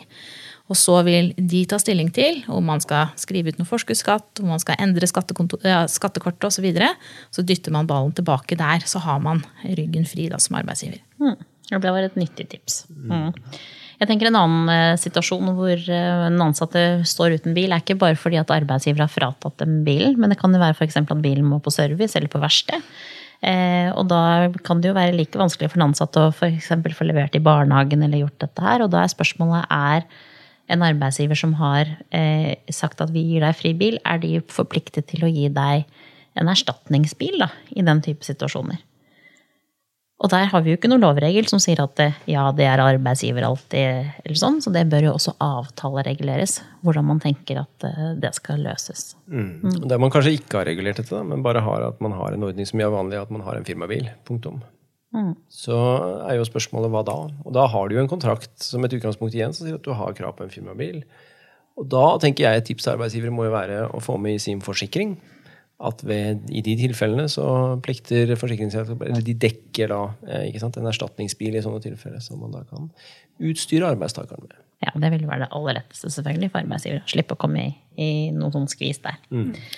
Og 0.69 0.77
så 0.77 0.99
vil 1.07 1.31
de 1.33 1.63
ta 1.69 1.79
stilling 1.81 2.11
til 2.13 2.43
om 2.53 2.67
man 2.69 2.81
skal 2.83 3.09
skrive 3.17 3.49
ut 3.49 3.59
noe 3.59 3.69
forskuddsskatt, 3.69 4.43
om 4.43 4.51
man 4.53 4.61
skal 4.61 4.77
endre 4.81 5.09
skattekortet 5.09 6.45
osv. 6.45 6.59
Så, 6.59 6.63
videre. 6.63 6.91
så 7.33 7.41
dytter 7.41 7.73
man 7.73 7.88
ballen 7.89 8.13
tilbake 8.13 8.57
der, 8.59 8.83
så 8.85 9.01
har 9.01 9.21
man 9.23 9.41
ryggen 9.63 10.05
fri 10.05 10.27
da, 10.29 10.38
som 10.43 10.59
arbeidsgiver. 10.59 11.01
Mm. 11.21 11.38
Det 11.69 11.93
var 11.93 12.05
et 12.05 12.17
nyttig 12.17 12.49
tips. 12.51 12.83
Mm. 12.89 13.31
Jeg 13.99 14.07
tenker 14.07 14.29
En 14.29 14.39
annen 14.39 14.71
eh, 14.73 14.99
situasjon 14.99 15.51
hvor 15.57 15.75
eh, 15.75 16.25
en 16.29 16.41
ansatte 16.45 16.83
står 17.07 17.39
uten 17.39 17.55
bil, 17.57 17.73
er 17.73 17.83
ikke 17.83 17.97
bare 17.99 18.17
fordi 18.19 18.39
at 18.39 18.51
arbeidsgiver 18.53 19.03
har 19.03 19.11
fratatt 19.11 19.59
dem 19.59 19.81
bilen, 19.88 20.15
men 20.19 20.31
det 20.31 20.39
kan 20.39 20.53
jo 20.55 20.61
være 20.61 20.77
eksempel 20.85 21.17
at 21.17 21.23
bilen 21.25 21.47
må 21.47 21.59
på 21.63 21.73
service 21.73 22.15
eller 22.15 22.31
på 22.31 22.41
verksted. 22.41 22.85
Eh, 23.39 23.89
og 23.95 24.07
da 24.11 24.49
kan 24.67 24.81
det 24.81 24.91
jo 24.91 24.97
være 24.97 25.15
like 25.15 25.39
vanskelig 25.39 25.71
for 25.71 25.79
en 25.79 25.89
ansatt 25.89 26.17
å 26.19 26.29
eksempel 26.47 26.95
få 26.95 27.07
levert 27.07 27.38
i 27.38 27.43
barnehagen 27.43 28.03
eller 28.03 28.25
gjort 28.25 28.39
dette 28.45 28.65
her. 28.65 28.83
Og 28.83 28.91
da 28.93 29.03
er 29.03 29.13
spørsmålet 29.13 29.67
er 29.67 30.07
en 30.69 30.85
arbeidsgiver 30.85 31.38
som 31.38 31.55
har 31.59 31.89
eh, 32.15 32.53
sagt 32.73 33.01
at 33.01 33.13
vi 33.13 33.25
gir 33.31 33.45
deg 33.45 33.57
fri 33.57 33.73
bil, 33.77 33.97
er 34.05 34.21
de 34.21 34.38
forpliktet 34.53 35.09
til 35.09 35.25
å 35.25 35.31
gi 35.31 35.49
deg 35.53 35.89
en 36.39 36.51
erstatningsbil 36.51 37.41
da, 37.41 37.49
i 37.73 37.85
den 37.85 38.03
type 38.05 38.25
situasjoner? 38.27 38.79
Og 40.19 40.27
der 40.33 40.49
har 40.51 40.63
vi 40.63 40.73
jo 40.73 40.75
ikke 40.75 40.89
noen 40.91 41.05
lovregel 41.05 41.45
som 41.47 41.61
sier 41.63 41.79
at 41.79 41.93
det, 41.95 42.09
ja, 42.27 42.49
det 42.51 42.65
er 42.67 42.81
arbeidsgiver 42.83 43.45
alltid, 43.47 44.09
eller 44.25 44.39
sånn, 44.39 44.57
så 44.59 44.71
det 44.75 44.83
bør 44.91 45.07
jo 45.07 45.13
også 45.15 45.38
avtalereguleres, 45.43 46.57
hvordan 46.83 47.07
man 47.07 47.21
tenker 47.23 47.61
at 47.61 47.88
eh, 47.88 48.09
det 48.19 48.33
skal 48.35 48.59
løses. 48.65 49.13
Mm. 49.31 49.88
Der 49.88 50.01
man 50.01 50.11
kanskje 50.11 50.35
ikke 50.35 50.59
har 50.59 50.67
regulert 50.67 50.99
dette, 50.99 51.15
da, 51.15 51.23
men 51.23 51.45
bare 51.45 51.63
har 51.63 51.88
at 51.88 52.03
man 52.03 52.17
har 52.19 52.35
en 52.35 52.43
ordning 52.49 52.67
som 52.67 52.83
gjør 52.83 52.97
vanlig, 52.97 53.21
at 53.21 53.31
man 53.31 53.47
har 53.47 53.55
en 53.55 53.67
firmabil. 53.67 54.11
Punktum. 54.27 54.59
Mm. 55.15 55.33
Så 55.49 55.75
er 56.27 56.37
jo 56.37 56.45
spørsmålet 56.45 56.91
hva 56.93 57.01
da? 57.07 57.17
Og 57.45 57.55
da 57.55 57.65
har 57.71 57.89
du 57.89 57.95
jo 57.97 58.03
en 58.03 58.11
kontrakt 58.11 58.53
som 58.61 58.85
et 58.85 58.93
utgangspunkt 58.93 59.33
igjen 59.33 59.55
som 59.55 59.65
sier 59.65 59.79
at 59.79 59.85
du 59.85 59.95
har 59.97 60.15
krav 60.17 60.35
på 60.37 60.45
en 60.45 60.53
firmabil. 60.53 61.01
Og 61.79 61.87
da 61.89 62.05
tenker 62.21 62.45
jeg 62.45 62.61
et 62.61 62.69
tips 62.69 62.85
til 62.85 62.93
arbeidsgivere 62.93 63.33
må 63.33 63.47
jo 63.47 63.55
være 63.55 63.83
å 63.95 64.01
få 64.03 64.19
med 64.21 64.37
i 64.37 64.43
sin 64.43 64.61
forsikring 64.61 65.17
at 65.79 66.01
ved, 66.03 66.43
i 66.51 66.61
de 66.63 66.75
tilfellene 66.75 67.29
så 67.31 67.45
plikter 67.83 68.33
forsikringsselskapet 68.35 69.07
Eller 69.07 69.23
de 69.23 69.35
dekker 69.47 69.87
da 69.87 70.01
eh, 70.27 70.49
ikke 70.49 70.59
sant, 70.59 70.75
en 70.77 70.89
erstatningsbil 70.91 71.55
i 71.55 71.63
sånne 71.63 71.79
tilfeller 71.83 72.23
som 72.23 72.41
man 72.43 72.51
da 72.51 72.65
kan 72.67 72.89
utstyre 73.39 73.93
arbeidstakeren 73.93 74.43
med. 74.43 74.57
Ja, 74.79 74.93
det 74.95 75.09
vil 75.12 75.25
være 75.27 75.43
det 75.43 75.50
aller 75.55 75.75
letteste 75.75 76.07
selvfølgelig 76.13 76.51
for 76.53 76.63
arbeidsgiver. 76.63 77.01
Slippe 77.12 77.36
å 77.36 77.39
komme 77.41 77.65
i, 77.65 77.71
i 78.00 78.09
noen 78.31 78.53
sånn 78.53 78.69
skvis 78.71 79.01
der. 79.03 79.17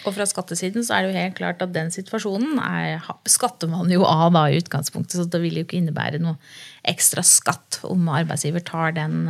Og 0.06 0.14
fra 0.14 0.28
skattesiden 0.30 0.86
så 0.86 0.94
er 0.94 1.04
det 1.04 1.10
jo 1.10 1.18
helt 1.18 1.38
klart 1.40 1.64
at 1.66 1.74
den 1.74 1.90
situasjonen 1.94 2.60
er, 2.62 3.02
skatter 3.26 3.72
man 3.72 3.90
jo 3.90 4.06
av 4.06 4.30
da 4.38 4.46
i 4.50 4.60
utgangspunktet, 4.62 5.18
så 5.18 5.26
det 5.26 5.42
vil 5.42 5.58
jo 5.58 5.66
ikke 5.66 5.80
innebære 5.80 6.22
noe 6.22 6.38
ekstra 6.86 7.26
skatt 7.26 7.82
om 7.90 8.12
arbeidsgiver 8.14 8.62
tar 8.68 8.94
den 9.00 9.24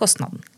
kostnaden. 0.00 0.40
kostnaden. 0.40 0.48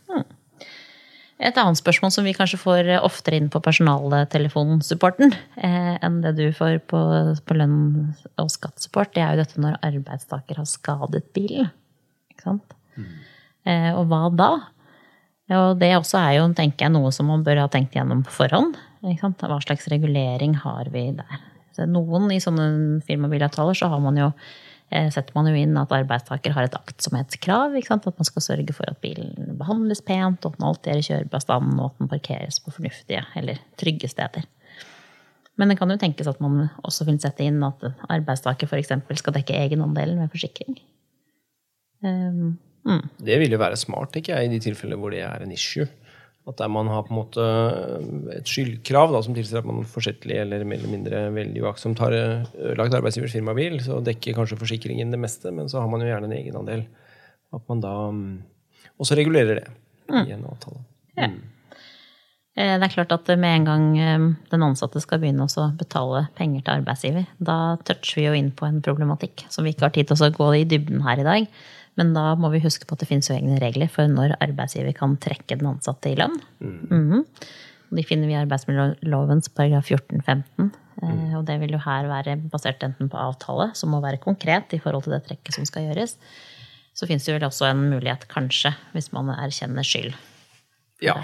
Et 1.40 1.56
annet 1.56 1.78
spørsmål 1.80 2.12
som 2.12 2.26
vi 2.28 2.34
kanskje 2.36 2.60
får 2.60 2.88
eh, 2.90 3.00
oftere 3.00 3.38
inn 3.40 3.48
på 3.52 3.62
personaltelefonsupporten 3.64 5.32
eh, 5.32 5.94
enn 6.04 6.18
det 6.20 6.34
du 6.36 6.44
får 6.56 6.82
på, 6.90 7.00
på 7.48 7.56
lønn- 7.56 8.10
og 8.36 8.50
skattesupport, 8.52 9.14
det 9.16 9.24
er 9.24 9.32
jo 9.32 9.40
dette 9.40 9.62
når 9.64 9.78
arbeidstaker 9.88 10.60
har 10.60 10.68
skadet 10.68 11.24
bilen. 11.36 11.70
Ikke 12.34 12.50
sant? 12.50 12.76
Eh, 13.00 13.08
og 13.68 14.06
hva 14.08 14.22
da? 14.32 14.50
Og 15.50 15.80
det 15.80 15.90
også 15.96 16.18
er 16.20 16.32
jo 16.38 16.48
tenker 16.54 16.86
jeg, 16.86 16.94
noe 16.94 17.10
som 17.14 17.28
man 17.30 17.42
bør 17.46 17.64
ha 17.64 17.68
tenkt 17.70 17.96
gjennom 17.96 18.22
på 18.26 18.32
forhånd. 18.32 18.78
Hva 19.02 19.60
slags 19.64 19.88
regulering 19.90 20.54
har 20.62 20.90
vi 20.94 21.08
der? 21.18 21.40
Så 21.74 21.86
noen 21.90 22.30
i 22.34 22.40
sånne 22.42 23.00
firmabilavtaler 23.06 23.78
så 23.78 23.88
har 23.90 24.02
man 24.02 24.18
jo 24.18 24.28
eh, 24.90 25.08
setter 25.10 25.34
man 25.34 25.48
jo 25.50 25.56
inn 25.58 25.78
at 25.80 25.92
arbeidstaker 25.94 26.54
har 26.54 26.68
et 26.68 26.78
aktsomhetskrav. 26.78 27.74
At 27.78 28.06
man 28.06 28.28
skal 28.28 28.46
sørge 28.46 28.76
for 28.76 28.90
at 28.90 29.00
bilen 29.02 29.58
behandles 29.58 30.04
pent, 30.06 30.44
og 30.44 30.54
at 30.54 30.60
den 30.60 30.68
alltid 30.70 30.92
er 30.92 31.02
i 31.02 31.08
kjørbar 31.08 31.46
og 31.50 31.84
at 31.88 31.98
den 31.98 32.12
parkeres 32.14 32.62
på 32.62 32.74
fornuftige 32.76 33.24
eller 33.38 33.62
trygge 33.80 34.10
steder. 34.10 34.46
Men 35.58 35.68
det 35.68 35.80
kan 35.80 35.90
jo 35.92 35.98
tenkes 36.00 36.30
at 36.30 36.40
man 36.40 36.70
også 36.86 37.04
vil 37.04 37.18
sette 37.20 37.44
inn 37.44 37.58
at 37.66 37.82
arbeidstaker 38.08 38.70
f.eks. 38.70 38.94
skal 39.20 39.34
dekke 39.34 39.58
egenandelen 39.66 40.22
ved 40.22 40.32
forsikring. 40.32 40.78
Um, 42.00 42.56
mm. 42.86 43.02
Det 43.26 43.40
vil 43.42 43.56
jo 43.56 43.60
være 43.60 43.78
smart 43.80 44.16
ikke 44.16 44.34
jeg, 44.34 44.48
i 44.48 44.52
de 44.52 44.62
tilfellene 44.68 45.00
hvor 45.00 45.14
det 45.14 45.24
er 45.26 45.44
en 45.44 45.52
issue. 45.54 45.88
At 46.48 46.56
der 46.58 46.70
man 46.72 46.88
har 46.88 47.04
på 47.04 47.12
en 47.12 47.18
måte 47.20 47.44
et 48.34 48.48
skyldkrav 48.48 49.12
da, 49.12 49.20
som 49.22 49.36
tilsier 49.36 49.60
at 49.60 49.68
man 49.68 49.84
forsettlig 49.86 50.38
eller 50.40 50.64
mer 50.64 50.80
eller 50.80 50.94
mindre 50.94 51.20
veldig 51.36 51.62
uaktsomt 51.66 52.00
har 52.00 52.16
ødelagt 52.16 52.96
arbeidsgivers 52.96 53.36
firmabil, 53.36 53.76
så 53.84 54.00
dekker 54.04 54.38
kanskje 54.38 54.58
forsikringen 54.58 55.12
det 55.12 55.20
meste, 55.20 55.52
men 55.54 55.68
så 55.70 55.82
har 55.82 55.92
man 55.92 56.02
jo 56.02 56.08
gjerne 56.08 56.30
en 56.30 56.38
egenandel. 56.38 56.86
At 57.54 57.66
man 57.68 57.84
da 57.84 57.94
mm, 58.14 58.34
også 59.02 59.18
regulerer 59.20 59.60
det 59.60 59.68
i 60.10 60.34
en 60.34 60.46
avtale. 60.48 60.82
Ja. 61.18 61.28
Eh, 62.56 62.78
Det 62.78 62.86
er 62.88 62.94
klart 62.94 63.12
at 63.14 63.28
med 63.38 63.56
en 63.60 63.66
gang 63.68 63.84
eh, 63.98 64.28
den 64.50 64.64
ansatte 64.66 65.02
skal 65.02 65.20
begynne 65.22 65.46
å 65.46 65.66
betale 65.78 66.26
penger 66.38 66.64
til 66.64 66.80
arbeidsgiver, 66.80 67.28
da 67.38 67.76
toucher 67.84 68.20
vi 68.20 68.26
jo 68.26 68.38
inn 68.38 68.50
på 68.50 68.66
en 68.66 68.80
problematikk 68.82 69.44
som 69.48 69.64
vi 69.64 69.74
ikke 69.74 69.86
har 69.86 69.94
tid 69.94 70.10
til 70.10 70.24
å 70.26 70.32
gå 70.34 70.50
i 70.56 70.64
dybden 70.64 71.04
her 71.06 71.20
i 71.20 71.28
dag. 71.28 71.46
Men 71.98 72.12
da 72.14 72.34
må 72.38 72.50
vi 72.52 72.60
huske 72.62 72.86
på 72.86 72.94
at 72.94 73.02
det 73.02 73.08
finnes 73.10 73.28
jo 73.28 73.34
egne 73.34 73.58
regler 73.60 73.90
for 73.90 74.08
når 74.08 74.36
arbeidsgiver 74.40 74.94
kan 74.96 75.16
trekke 75.20 75.58
den 75.58 75.66
ansatte 75.72 76.12
i 76.12 76.16
lønn. 76.20 76.38
Mhm. 76.60 77.24
De 77.90 78.04
finner 78.06 78.28
vi 78.30 78.36
i 78.36 78.38
arbeidsmiljølovens 78.38 79.48
paragraf 79.50 79.88
14-15. 79.90 80.70
eh, 81.02 81.34
Og 81.36 81.44
det 81.48 81.58
vil 81.60 81.72
jo 81.74 81.78
her 81.82 82.06
være 82.06 82.36
basert 82.52 82.84
enten 82.86 83.08
på 83.10 83.18
avtale, 83.18 83.72
som 83.74 83.90
må 83.90 84.00
være 84.00 84.20
konkret 84.22 84.72
i 84.72 84.78
forhold 84.78 85.02
til 85.08 85.12
det 85.16 85.24
trekket 85.26 85.54
som 85.54 85.66
skal 85.66 85.88
gjøres. 85.88 86.14
Så 86.94 87.06
finnes 87.08 87.24
det 87.24 87.34
vel 87.34 87.48
også 87.48 87.66
en 87.70 87.90
mulighet, 87.90 88.28
kanskje, 88.28 88.74
hvis 88.92 89.10
man 89.12 89.32
erkjenner 89.34 89.82
skyld. 89.82 90.14
Ja, 91.02 91.14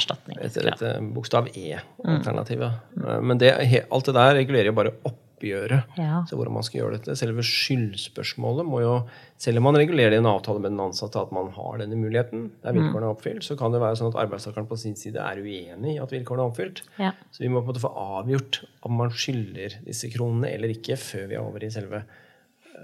etter 0.40 0.70
et 0.72 0.82
eh, 0.82 1.00
bokstav 1.14 1.48
E-alternativet. 1.54 2.72
Eh, 2.96 3.20
Men 3.20 3.38
det, 3.38 3.52
alt 3.90 4.06
det 4.06 4.14
der 4.14 4.34
regulerer 4.40 4.70
jo 4.72 4.72
bare 4.72 4.94
oppgjøret. 5.36 5.96
Ja. 6.00 6.22
Så 6.28 6.36
hvordan 6.36 6.56
man 6.56 6.64
skal 6.66 6.80
gjøre 6.80 6.96
dette. 6.96 7.16
Selve 7.18 7.44
skyldspørsmålet 7.44 8.66
må 8.66 8.80
jo, 8.82 8.94
selv 9.40 9.60
om 9.60 9.68
man 9.68 9.78
regulerer 9.78 10.14
det 10.14 10.20
i 10.20 10.22
en 10.22 10.30
avtale 10.30 10.62
med 10.62 10.72
den 10.72 10.82
ansatte 10.82 11.20
at 11.20 11.32
man 11.36 11.50
har 11.54 11.80
denne 11.82 11.98
muligheten, 12.00 12.48
der 12.64 12.76
vilkårene 12.76 13.10
er 13.10 13.16
oppfylt, 13.16 13.44
så 13.44 13.56
kan 13.58 13.74
det 13.74 13.82
være 13.82 13.98
sånn 14.00 14.12
at 14.12 14.20
arbeidstakeren 14.24 14.68
på 14.70 14.78
sin 14.80 14.96
side 14.98 15.20
er 15.22 15.42
uenig 15.42 15.96
i 15.96 16.00
at 16.02 16.14
vilkårene 16.14 16.46
er 16.46 16.52
oppfylt. 16.52 16.84
Ja. 17.00 17.12
Så 17.30 17.44
vi 17.44 17.50
må 17.52 17.60
på 17.60 17.68
en 17.68 17.74
måte 17.74 17.84
få 17.84 17.92
avgjort 17.92 18.62
om 18.88 18.96
man 19.02 19.12
skylder 19.14 19.80
disse 19.86 20.10
kronene 20.12 20.54
eller 20.54 20.72
ikke, 20.72 20.98
før 21.00 21.28
vi 21.28 21.36
er 21.36 21.44
over 21.44 21.64
i 21.64 21.72
selve 21.72 22.06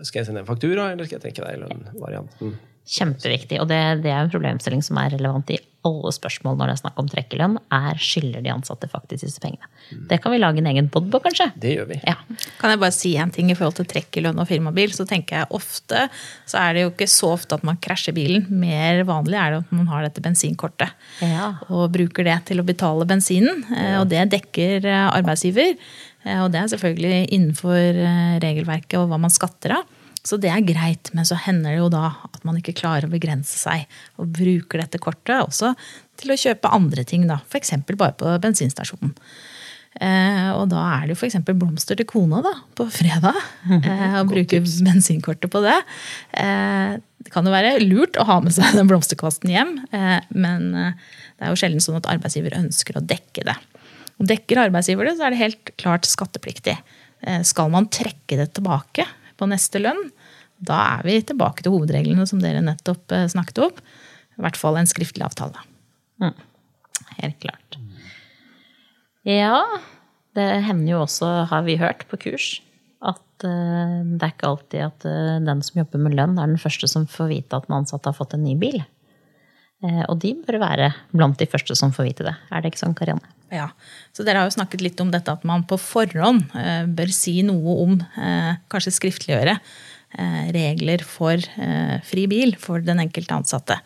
Skal 0.08 0.22
jeg 0.22 0.26
sende 0.30 0.40
en 0.40 0.48
faktura, 0.48 0.86
eller 0.92 1.04
skal 1.04 1.18
jeg 1.18 1.26
trekke 1.26 1.42
deg 1.44 1.58
i 1.58 1.60
lønn-varianten? 1.60 2.54
Kjempeviktig. 2.82 3.60
Og 3.62 3.68
det, 3.70 3.78
det 4.02 4.10
er 4.10 4.24
en 4.24 4.32
problemstilling 4.32 4.82
som 4.82 4.98
er 4.98 5.12
relevant 5.14 5.50
i 5.54 5.60
alle 5.86 6.10
spørsmål 6.14 6.54
når 6.58 6.68
det 6.68 6.72
er 6.76 6.80
snakk 6.80 6.98
om 7.02 7.06
trekkelønn. 7.10 7.54
Er 7.74 7.98
skylder 7.98 8.42
de 8.44 8.50
ansatte 8.52 8.86
faktisk 8.90 9.24
disse 9.26 9.40
pengene? 9.42 9.66
Det 10.10 10.20
kan 10.22 10.30
vi 10.34 10.38
lage 10.38 10.60
en 10.62 10.68
egen 10.70 10.86
pod 10.94 11.08
på, 11.10 11.18
kanskje? 11.24 11.48
Det 11.62 11.72
gjør 11.76 11.88
vi. 11.88 11.96
Ja. 12.06 12.14
Kan 12.60 12.70
jeg 12.70 12.80
bare 12.82 12.94
si 12.94 13.12
en 13.18 13.32
ting 13.34 13.50
i 13.50 13.56
forhold 13.58 13.78
til 13.80 13.88
trekkelønn 13.90 14.38
og 14.38 14.46
firmabil? 14.50 14.92
Så 14.94 15.06
tenker 15.10 15.40
jeg 15.40 15.50
ofte 15.58 16.04
så 16.46 16.60
er 16.62 16.76
det 16.78 16.84
jo 16.84 16.92
ikke 16.92 17.08
så 17.10 17.32
ofte 17.34 17.58
at 17.58 17.66
man 17.66 17.80
krasjer 17.82 18.14
bilen. 18.18 18.46
Mer 18.62 19.02
vanlig 19.08 19.38
er 19.42 19.56
det 19.56 19.62
at 19.64 19.72
man 19.74 19.90
har 19.90 20.06
dette 20.06 20.22
bensinkortet. 20.22 20.94
Ja. 21.22 21.52
Og 21.70 21.88
bruker 21.94 22.26
det 22.30 22.38
til 22.52 22.62
å 22.62 22.66
betale 22.68 23.06
bensinen. 23.10 23.64
eh, 23.74 23.96
Og 24.02 24.06
det 24.12 24.28
dekker 24.36 24.86
eh, 24.86 25.08
arbeidsgiver. 25.18 25.74
Eh, 26.26 26.38
Og 26.44 26.52
det 26.54 26.62
er 26.62 26.70
selvfølgelig 26.76 27.24
innenfor 27.34 28.38
regelverket 28.42 29.00
og 29.02 29.10
hva 29.10 29.18
man 29.22 29.34
skatter 29.34 29.78
av. 29.80 29.98
Så 30.22 30.38
det 30.38 30.52
er 30.52 30.62
greit, 30.62 31.10
men 31.16 31.26
så 31.26 31.34
hender 31.34 31.74
det 31.74 31.80
jo 31.80 31.88
da 31.90 32.12
at 32.28 32.44
man 32.46 32.58
ikke 32.58 32.76
klarer 32.78 33.08
å 33.08 33.12
begrense 33.12 33.56
seg. 33.58 33.88
Og 34.22 34.30
bruker 34.36 34.84
dette 34.84 35.00
kortet 35.02 35.40
også 35.42 35.72
til 36.20 36.34
å 36.34 36.38
kjøpe 36.38 36.70
andre 36.70 37.02
ting, 37.08 37.26
da. 37.30 37.40
F.eks. 37.50 37.74
bare 37.90 38.14
på 38.18 38.36
bensinstasjonen. 38.42 39.16
Eh, 40.00 40.48
og 40.56 40.70
da 40.70 40.82
er 40.94 41.02
det 41.04 41.12
jo 41.12 41.18
f.eks. 41.18 41.40
blomster 41.50 41.98
til 41.98 42.08
kona 42.08 42.40
da, 42.44 42.54
på 42.78 42.86
fredag. 42.92 43.38
Eh, 43.82 44.14
og 44.20 44.30
bruke 44.30 44.60
bensinkortet 44.62 45.50
på 45.50 45.62
det. 45.64 45.78
Eh, 46.38 46.94
det 47.22 47.32
kan 47.34 47.46
jo 47.46 47.54
være 47.54 47.82
lurt 47.82 48.18
å 48.18 48.26
ha 48.28 48.38
med 48.44 48.54
seg 48.54 48.76
den 48.76 48.88
blomsterkvasten 48.90 49.50
hjem, 49.50 49.74
eh, 49.94 50.18
men 50.34 50.70
eh, 50.78 51.10
det 51.36 51.46
er 51.46 51.52
jo 51.52 51.60
sjelden 51.60 51.82
sånn 51.82 51.98
at 51.98 52.08
arbeidsgiver 52.10 52.56
ønsker 52.58 52.98
å 52.98 53.04
dekke 53.04 53.46
det. 53.48 53.56
Og 54.20 54.28
dekker 54.30 54.60
arbeidsgiver 54.64 55.08
det, 55.08 55.16
så 55.18 55.26
er 55.26 55.34
det 55.34 55.42
helt 55.42 55.74
klart 55.80 56.06
skattepliktig. 56.08 56.76
Eh, 57.26 57.42
skal 57.46 57.70
man 57.74 57.90
trekke 57.92 58.38
det 58.38 58.52
tilbake 58.58 59.06
på 59.42 59.50
neste 59.50 59.82
lønn, 59.82 60.00
da 60.62 60.78
er 60.96 61.06
vi 61.08 61.18
tilbake 61.26 61.64
til 61.64 61.74
hovedreglene 61.74 62.26
som 62.30 62.40
dere 62.42 62.62
nettopp 62.62 63.14
eh, 63.14 63.28
snakket 63.30 63.64
om. 63.66 63.84
I 64.38 64.44
hvert 64.46 64.58
fall 64.58 64.78
en 64.78 64.88
skriftlig 64.88 65.26
avtale. 65.26 65.58
Mm. 66.22 66.36
Helt 67.18 67.40
klart. 67.42 67.78
Ja, 69.26 69.60
det 70.38 70.46
hender 70.66 70.94
jo 70.94 71.02
også, 71.04 71.28
har 71.50 71.66
vi 71.66 71.78
hørt 71.80 72.06
på 72.10 72.18
kurs, 72.24 72.54
at 73.02 73.44
uh, 73.46 74.00
det 74.06 74.24
er 74.24 74.32
ikke 74.32 74.48
alltid 74.48 74.84
at 74.86 75.06
uh, 75.06 75.36
den 75.44 75.62
som 75.66 75.82
jobber 75.82 76.02
med 76.02 76.16
lønn, 76.18 76.38
er 76.38 76.50
den 76.50 76.62
første 76.62 76.88
som 76.90 77.06
får 77.10 77.30
vite 77.30 77.58
at 77.58 77.68
den 77.68 77.76
ansatte 77.76 78.10
har 78.10 78.18
fått 78.18 78.34
en 78.38 78.44
ny 78.46 78.56
bil. 78.58 78.80
Uh, 79.82 80.04
og 80.08 80.18
de 80.22 80.32
bør 80.46 80.60
være 80.62 80.92
blant 81.10 81.38
de 81.40 81.48
første 81.50 81.76
som 81.78 81.92
får 81.94 82.08
vite 82.08 82.26
det. 82.26 82.34
Er 82.50 82.62
det 82.62 82.72
ikke 82.72 82.82
sånn, 82.84 82.96
Karianne? 82.98 83.26
Ja, 83.52 83.68
så 84.16 84.24
Dere 84.24 84.40
har 84.40 84.48
jo 84.48 84.54
snakket 84.54 84.80
litt 84.84 85.00
om 85.02 85.10
dette 85.12 85.32
at 85.34 85.42
man 85.44 85.66
på 85.68 85.76
forhånd 85.76 86.54
bør 86.96 87.10
si 87.12 87.42
noe 87.44 87.74
om, 87.82 87.98
kanskje 88.72 88.94
skriftliggjøre, 88.96 89.58
regler 90.56 91.04
for 91.04 91.36
fri 92.08 92.24
bil 92.32 92.54
for 92.56 92.80
den 92.80 93.02
enkelte 93.04 93.36
ansatte. 93.36 93.76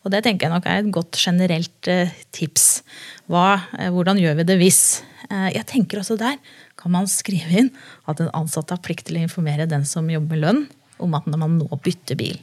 Og 0.00 0.14
det 0.14 0.22
tenker 0.24 0.48
jeg 0.48 0.54
nok 0.54 0.70
er 0.72 0.80
et 0.80 0.90
godt 0.96 1.20
generelt 1.20 1.92
tips. 2.32 2.80
Hva, 3.28 3.60
hvordan 3.92 4.24
gjør 4.24 4.40
vi 4.40 4.48
det 4.48 4.56
hvis? 4.62 4.82
Jeg 5.28 5.68
tenker 5.68 6.00
også 6.00 6.16
der 6.16 6.40
kan 6.80 6.96
man 6.96 7.04
skrive 7.10 7.66
inn 7.66 7.72
at 8.08 8.24
en 8.24 8.32
ansatt 8.40 8.72
har 8.72 8.80
plikt 8.80 9.10
til 9.10 9.20
å 9.20 9.26
informere 9.28 9.68
den 9.68 9.84
som 9.84 10.08
jobber 10.08 10.32
med 10.32 10.46
lønn, 10.46 10.62
om 10.96 11.12
at 11.16 11.28
man 11.28 11.60
nå 11.60 11.68
bytter 11.84 12.16
bil. 12.16 12.40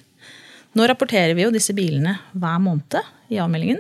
Nå 0.77 0.85
rapporterer 0.85 1.33
vi 1.33 1.41
jo 1.45 1.53
disse 1.53 1.73
bilene 1.73 2.19
hver 2.37 2.59
måned 2.61 2.99
i 3.33 3.39
avmeldingen. 3.41 3.79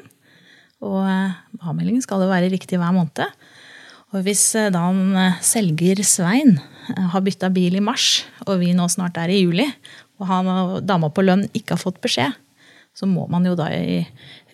Og 0.85 1.03
eh, 1.05 1.37
avmeldingen 1.61 2.01
skal 2.01 2.23
jo 2.23 2.31
være 2.31 2.49
riktig 2.53 2.79
hver 2.81 2.95
måned. 2.95 3.37
Og 4.13 4.23
hvis 4.25 4.43
eh, 4.57 4.71
da 4.73 4.87
en 4.89 5.13
eh, 5.17 5.37
selger 5.45 6.01
Svein 6.05 6.57
har 6.87 7.21
bytta 7.21 7.51
bil 7.53 7.77
i 7.77 7.83
mars, 7.83 8.23
og 8.47 8.61
vi 8.61 8.71
nå 8.73 8.87
snart 8.89 9.19
er 9.19 9.33
i 9.33 9.41
juli, 9.41 9.67
og 10.17 10.29
han 10.29 10.49
og 10.49 10.77
dama 10.87 11.11
på 11.13 11.25
lønn 11.25 11.45
ikke 11.51 11.75
har 11.75 11.81
fått 11.81 11.99
beskjed, 12.01 12.33
så 12.97 13.05
må 13.05 13.27
man 13.29 13.45
jo 13.45 13.53
da 13.59 13.67
i 13.75 13.99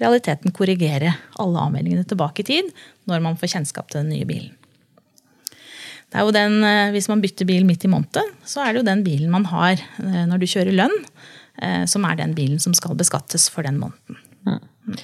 realiteten 0.01 0.51
korrigere 0.51 1.13
alle 1.39 1.61
avmeldingene 1.63 2.03
tilbake 2.09 2.43
i 2.43 2.47
tid 2.49 2.73
når 3.07 3.21
man 3.23 3.37
får 3.39 3.53
kjennskap 3.53 3.87
til 3.87 4.01
den 4.01 4.11
nye 4.11 4.27
bilen. 4.27 4.57
Det 6.11 6.19
er 6.19 6.27
jo 6.27 6.33
den, 6.35 6.57
Hvis 6.93 7.07
man 7.09 7.21
bytter 7.23 7.47
bil 7.47 7.63
midt 7.65 7.85
i 7.87 7.89
måneden, 7.89 8.33
så 8.45 8.65
er 8.65 8.73
det 8.73 8.81
jo 8.81 8.89
den 8.89 9.05
bilen 9.05 9.31
man 9.33 9.47
har 9.49 9.79
når 10.01 10.41
du 10.41 10.49
kjører 10.49 10.75
lønn, 10.75 10.97
som 11.87 12.05
er 12.09 12.17
den 12.17 12.31
bilen 12.37 12.59
som 12.59 12.73
skal 12.73 12.95
beskattes 12.97 13.45
for 13.53 13.65
den 13.67 13.77
måneden. 13.81 14.17
Mm. 14.47 14.97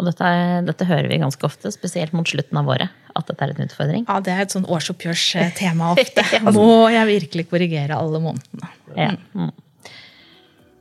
Og 0.00 0.08
dette, 0.08 0.28
dette, 0.66 0.86
hører 0.88 1.06
vi 1.10 1.20
ganske 1.22 1.46
ofte, 1.46 1.70
spesielt 1.74 2.14
mot 2.16 2.28
slutten 2.28 2.58
av 2.58 2.70
året. 2.74 2.92
At 3.14 3.28
dette 3.28 3.44
er 3.44 3.52
en 3.52 3.66
utfordring. 3.66 4.06
Ja, 4.08 4.18
det 4.24 4.32
er 4.34 4.46
et 4.46 4.54
sånn 4.54 4.66
årsoppgjørstema 4.66 5.90
ofte. 5.94 6.24
Må 6.48 6.88
jeg 6.90 7.10
virkelig 7.10 7.48
korrigere 7.50 7.98
alle 7.98 8.22
månedene? 8.24 8.72
Ja. 8.96 9.10
Mm. 9.36 9.52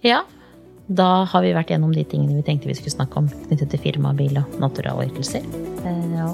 ja. 0.08 0.22
Da 0.92 1.10
har 1.30 1.44
vi 1.46 1.54
vært 1.56 1.70
gjennom 1.72 1.94
de 1.96 2.04
tingene 2.08 2.40
vi 2.40 2.44
tenkte 2.44 2.68
vi 2.68 2.76
skulle 2.76 2.96
snakke 2.96 3.22
om 3.22 3.30
knyttet 3.46 3.70
til 3.72 3.84
firmabil 3.84 4.42
og 4.42 4.58
naturalytelser. 4.60 5.46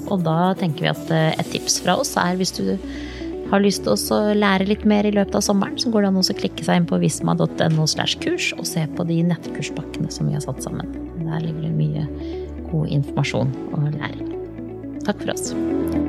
Og 0.08 0.24
da 0.24 0.54
tenker 0.58 0.86
vi 0.86 0.90
at 0.90 1.12
et 1.42 1.52
tips 1.52 1.78
fra 1.84 1.98
oss 2.00 2.16
er 2.18 2.38
hvis 2.40 2.56
du 2.56 2.72
har 3.50 3.62
lyst 3.64 3.84
til 3.86 3.94
å 3.94 4.20
lære 4.36 4.68
litt 4.68 4.84
mer 4.88 5.08
i 5.08 5.14
løpet 5.14 5.38
av 5.38 5.44
sommeren, 5.44 5.78
så 5.80 5.92
går 5.92 6.04
det 6.04 6.10
an 6.12 6.20
å 6.20 6.38
klikke 6.42 6.66
seg 6.66 6.82
inn 6.82 6.88
på 6.88 7.00
visma.no 7.02 7.86
kurs 8.22 8.52
og 8.58 8.66
se 8.68 8.84
på 8.96 9.08
de 9.08 9.22
nettkurspakkene 9.30 10.12
som 10.12 10.28
vi 10.28 10.36
har 10.36 10.44
satt 10.44 10.62
sammen. 10.64 10.92
Der 11.24 11.44
ligger 11.44 11.68
det 11.68 11.74
mye 11.76 12.06
god 12.68 12.92
informasjon 13.00 13.56
og 13.72 13.90
læring. 13.96 14.36
Takk 15.08 15.24
for 15.24 15.36
oss. 15.36 16.07